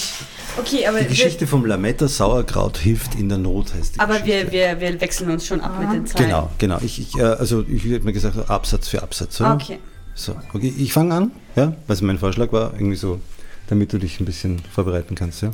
[0.60, 4.20] Okay, aber Die Geschichte vom Lametta Sauerkraut hilft in der Not, heißt die wir, aber
[4.20, 4.52] Geschichte.
[4.52, 6.26] wir, wir, wir wechseln uns schon ab mit den Zeilen.
[6.30, 6.78] Genau, genau.
[6.84, 9.42] Ich, ich, äh, also ich hätte mir gesagt, Absatz für Absatz.
[9.42, 9.56] Oder?
[9.56, 9.80] Okay.
[10.14, 13.20] So, okay, ich fange an, ja, was mein Vorschlag war, irgendwie so,
[13.68, 15.52] damit du dich ein bisschen vorbereiten kannst, ja.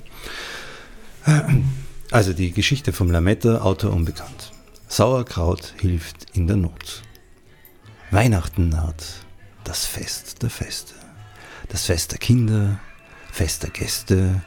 [2.11, 4.51] Also die Geschichte vom Lametta, Autor unbekannt.
[4.87, 7.03] Sauerkraut hilft in der Not.
[8.09, 9.03] Weihnachten naht,
[9.63, 10.95] das Fest der Feste.
[11.67, 12.79] Das Fest der Kinder,
[13.31, 14.41] Fest der Gäste.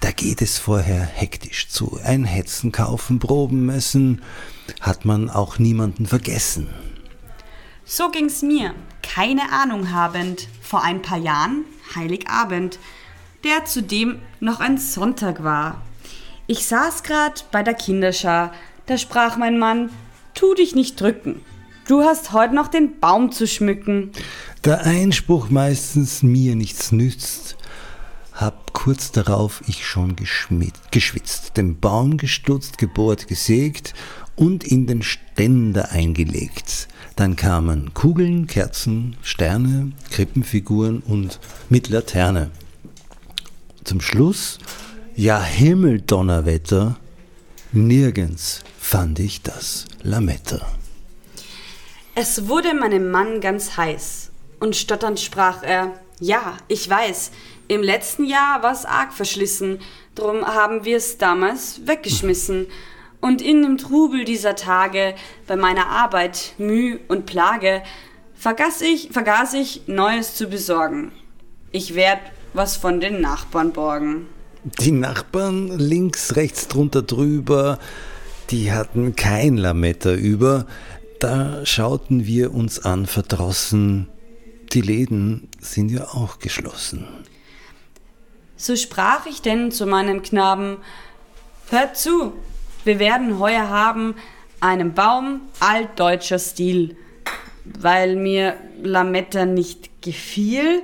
[0.00, 2.00] Da geht es vorher hektisch zu.
[2.02, 4.22] Ein Hetzen kaufen, Proben messen,
[4.80, 6.68] hat man auch niemanden vergessen.
[7.84, 12.78] So ging's mir, keine Ahnung habend, vor ein paar Jahren, Heiligabend,
[13.44, 15.82] der zudem noch ein Sonntag war.
[16.52, 18.52] Ich saß grad bei der Kinderschar,
[18.84, 19.88] da sprach mein Mann,
[20.34, 21.40] tu dich nicht drücken.
[21.88, 24.12] Du hast heute noch den Baum zu schmücken.
[24.60, 27.56] Da Einspruch meistens mir nichts nützt,
[28.34, 30.14] hab kurz darauf ich schon
[30.90, 33.94] geschwitzt, den Baum gestutzt, gebohrt, gesägt
[34.36, 36.86] und in den Ständer eingelegt.
[37.16, 41.40] Dann kamen Kugeln, Kerzen, Sterne, Krippenfiguren und
[41.70, 42.50] mit Laterne.
[43.84, 44.58] Zum Schluss,
[45.14, 46.96] ja Himmeldonnerwetter,
[47.72, 50.66] nirgends fand ich das Lametta.
[52.14, 57.32] Es wurde meinem Mann ganz heiß, und stotternd sprach er, ja, ich weiß,
[57.68, 59.80] im letzten Jahr war's arg verschlissen,
[60.14, 62.66] drum haben wir's damals weggeschmissen.
[63.20, 65.14] Und in dem Trubel dieser Tage,
[65.46, 67.82] bei meiner Arbeit, Müh und Plage,
[68.34, 71.12] vergaß ich, vergaß ich, Neues zu besorgen.
[71.70, 72.20] Ich werd
[72.52, 74.26] was von den Nachbarn borgen.
[74.64, 77.78] Die Nachbarn links, rechts drunter drüber,
[78.50, 80.66] die hatten kein Lametta über,
[81.18, 84.08] da schauten wir uns an verdrossen.
[84.72, 87.06] Die Läden sind ja auch geschlossen.
[88.56, 90.76] So sprach ich denn zu meinem Knaben,
[91.70, 92.34] Hört zu,
[92.84, 94.14] wir werden heuer haben
[94.60, 96.96] einen Baum altdeutscher Stil.
[97.64, 100.82] Weil mir Lametta nicht gefiel,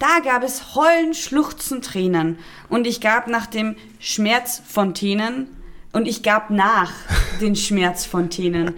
[0.00, 2.38] da gab es Heulen, Schluchzen, Tränen.
[2.68, 5.46] Und ich gab nach dem Schmerzfontänen
[5.92, 6.92] und ich gab nach
[7.40, 8.74] den Schmerzfontänen.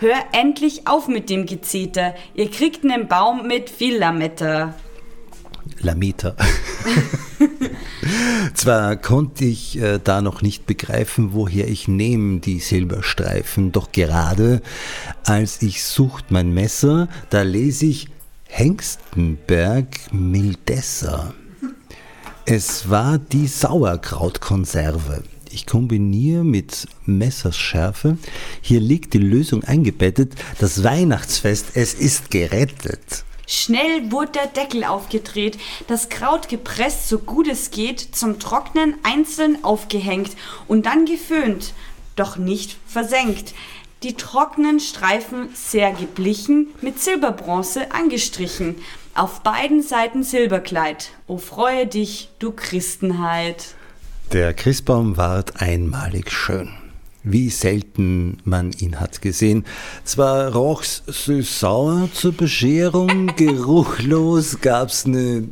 [0.00, 2.14] Hör endlich auf mit dem Gezeter.
[2.34, 4.74] Ihr kriegt nen Baum mit viel Lametta.
[5.80, 6.36] Lametta.
[8.54, 14.62] Zwar konnte ich äh, da noch nicht begreifen, woher ich nehme die Silberstreifen, doch gerade
[15.24, 18.08] als ich sucht mein Messer, da lese ich
[18.48, 21.34] Hengstenberg Mildesser.
[22.46, 25.22] Es war die Sauerkrautkonserve.
[25.50, 28.18] Ich kombiniere mit Messerschärfe.
[28.62, 30.34] Hier liegt die Lösung eingebettet.
[30.58, 33.24] Das Weihnachtsfest, es ist gerettet.
[33.46, 39.62] Schnell wurde der Deckel aufgedreht, das Kraut gepresst, so gut es geht, zum Trocknen einzeln
[39.62, 40.30] aufgehängt
[40.66, 41.72] und dann geföhnt,
[42.16, 43.54] doch nicht versenkt.
[44.02, 48.76] Die trockenen Streifen sehr geblichen, mit Silberbronze angestrichen.
[49.14, 51.12] Auf beiden Seiten Silberkleid.
[51.26, 53.74] O freue dich, du Christenheit.
[54.32, 56.70] Der Christbaum ward einmalig schön.
[57.22, 59.64] Wie selten man ihn hat gesehen.
[60.04, 65.48] Zwar roch's süß-sauer zur Bescherung, geruchlos gab's ne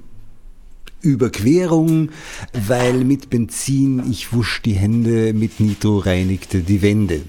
[1.01, 2.11] Überquerung,
[2.53, 7.23] weil mit Benzin ich wusch die Hände, mit Nitro reinigte die Wände.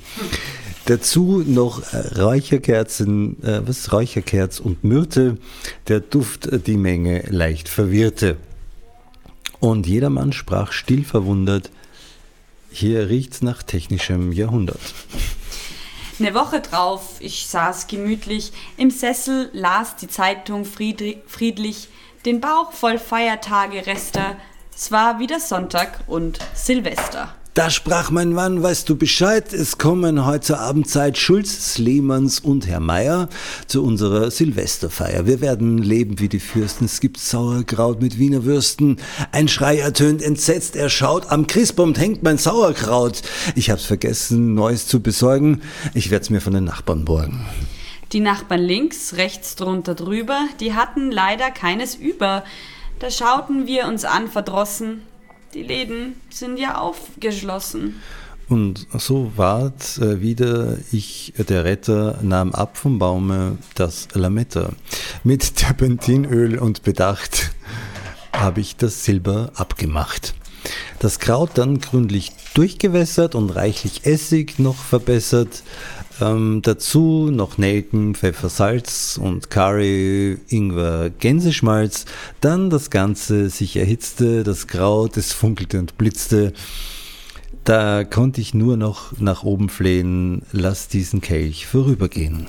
[0.86, 1.81] Dazu noch
[2.15, 5.38] Räucherkerzen, äh, was Räucherkerz und Myrte,
[5.88, 8.38] der Duft die Menge leicht verwirrte.
[9.59, 11.71] Und jedermann sprach still verwundert,
[12.69, 14.79] hier riecht's nach technischem Jahrhundert.
[16.19, 21.89] Eine Woche drauf, ich saß gemütlich im Sessel, las die Zeitung friedlich,
[22.25, 24.36] den Bauch voll Feiertage Rester.
[24.73, 27.33] Es war wieder Sonntag und Silvester.
[27.56, 32.82] Da sprach mein Mann, weißt du Bescheid, es kommen heute Abendzeit Schulz, Sleemans und Herr
[32.82, 33.30] Meier
[33.66, 35.26] zu unserer Silvesterfeier.
[35.26, 38.97] Wir werden leben wie die Fürsten, es gibt Sauerkraut mit Wiener Würsten.
[39.32, 43.22] Ein Schrei ertönt entsetzt, er schaut, am Christbaum hängt mein Sauerkraut.
[43.56, 45.62] Ich hab's vergessen, Neues zu besorgen,
[45.93, 47.45] ich werd's mir von den Nachbarn borgen.
[48.12, 52.43] Die Nachbarn links, rechts drunter drüber, die hatten leider keines über.
[52.99, 55.03] Da schauten wir uns an verdrossen,
[55.56, 57.95] die Läden sind ja aufgeschlossen.
[58.47, 64.70] Und so ward äh, wieder ich, der Retter, nahm ab vom Baume das Lametta.
[65.24, 67.51] Mit Terpentinöl und Bedacht
[68.34, 70.36] habe ich das Silber abgemacht.
[70.99, 75.64] Das Kraut dann gründlich durchgewässert und reichlich Essig noch verbessert.
[76.22, 82.05] Ähm, dazu noch Nelken, Pfeffer, Salz und Curry, Ingwer, Gänseschmalz.
[82.39, 86.53] Dann das Ganze sich erhitzte, das Kraut, es funkelte und blitzte.
[87.66, 92.45] Da konnte ich nur noch nach oben flehen, lass diesen Kelch vorübergehen.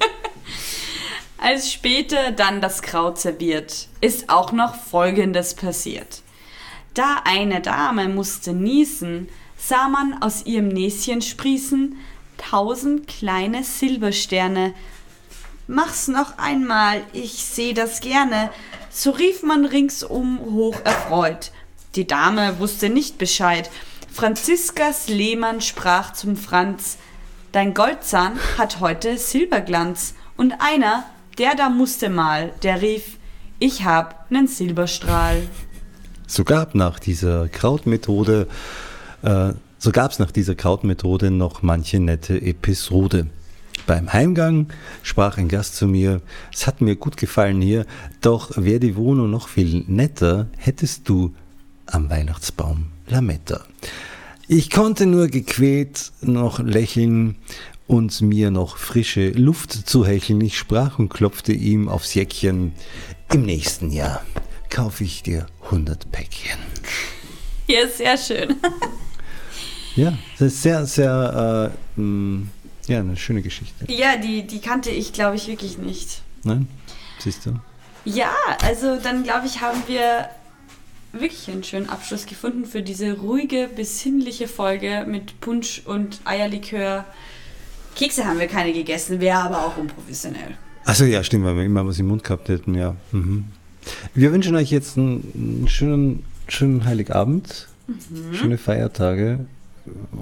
[1.38, 6.22] Als später dann das Kraut serviert, ist auch noch Folgendes passiert.
[6.92, 11.96] Da eine Dame musste niesen, sah man aus ihrem Näschen sprießen
[12.38, 14.74] tausend kleine Silbersterne.
[15.66, 18.50] Mach's noch einmal, ich seh das gerne.
[18.90, 21.50] So rief man ringsum hoch erfreut.
[21.96, 23.70] Die Dame wusste nicht Bescheid.
[24.12, 26.98] Franziskas Lehmann sprach zum Franz,
[27.52, 30.14] Dein Goldzahn hat heute Silberglanz.
[30.36, 31.04] Und einer,
[31.38, 33.18] der da musste mal, der rief,
[33.58, 35.48] Ich hab nen Silberstrahl.
[36.26, 38.48] So gab nach dieser Krautmethode
[39.22, 43.26] äh, so gab es nach dieser Krautmethode noch manche nette Episode.
[43.86, 44.68] Beim Heimgang
[45.02, 46.20] sprach ein Gast zu mir,
[46.52, 47.86] es hat mir gut gefallen hier,
[48.20, 51.34] doch wäre die Wohnung noch viel netter, hättest du
[51.86, 53.64] am Weihnachtsbaum Lametta.
[54.48, 57.36] Ich konnte nur gequält noch lächeln
[57.86, 60.40] und mir noch frische Luft zuhecheln.
[60.40, 62.72] Ich sprach und klopfte ihm aufs Jäckchen.
[63.32, 64.24] Im nächsten Jahr
[64.70, 66.58] kaufe ich dir 100 Päckchen.
[67.68, 68.56] Ja, sehr schön.
[69.96, 72.46] Ja, das ist sehr, sehr, äh, mh,
[72.86, 73.90] ja, eine schöne Geschichte.
[73.90, 76.22] Ja, die, die kannte ich, glaube ich, wirklich nicht.
[76.44, 76.68] Nein?
[77.18, 77.54] Siehst du?
[78.04, 78.30] Ja,
[78.62, 80.28] also dann glaube ich, haben wir
[81.12, 87.04] wirklich einen schönen Abschluss gefunden für diese ruhige, besinnliche Folge mit Punsch und Eierlikör.
[87.96, 90.56] Kekse haben wir keine gegessen, wäre aber auch unprofessionell.
[90.84, 92.94] Achso, ja, stimmt, weil wir immer was im Mund gehabt hätten, ja.
[93.10, 93.46] Mhm.
[94.14, 97.68] Wir wünschen euch jetzt einen, schönen, schönen Heiligabend,
[98.32, 99.46] schöne Feiertage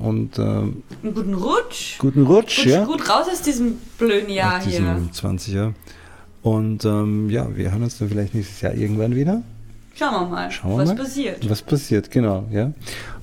[0.03, 1.99] und ähm, Einen guten Rutsch.
[1.99, 2.85] guten Rutsch, Rutsch ja.
[2.85, 4.81] gut raus aus diesem blöden Jahr hier.
[4.81, 5.73] diesem 20er.
[6.43, 9.43] Und ähm, ja, wir hören uns dann vielleicht nächstes Jahr irgendwann wieder.
[9.95, 10.97] Schauen wir mal, Schauen wir was mal.
[10.97, 11.49] passiert.
[11.49, 12.73] Was passiert, genau, ja.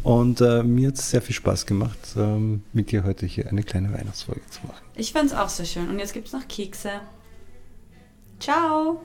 [0.04, 3.62] Und äh, mir hat es sehr viel Spaß gemacht, ähm, mit dir heute hier eine
[3.64, 4.82] kleine Weihnachtsfolge zu machen.
[4.96, 5.90] Ich fand's auch sehr schön.
[5.90, 6.92] Und jetzt gibt's noch Kekse.
[8.40, 9.02] Ciao.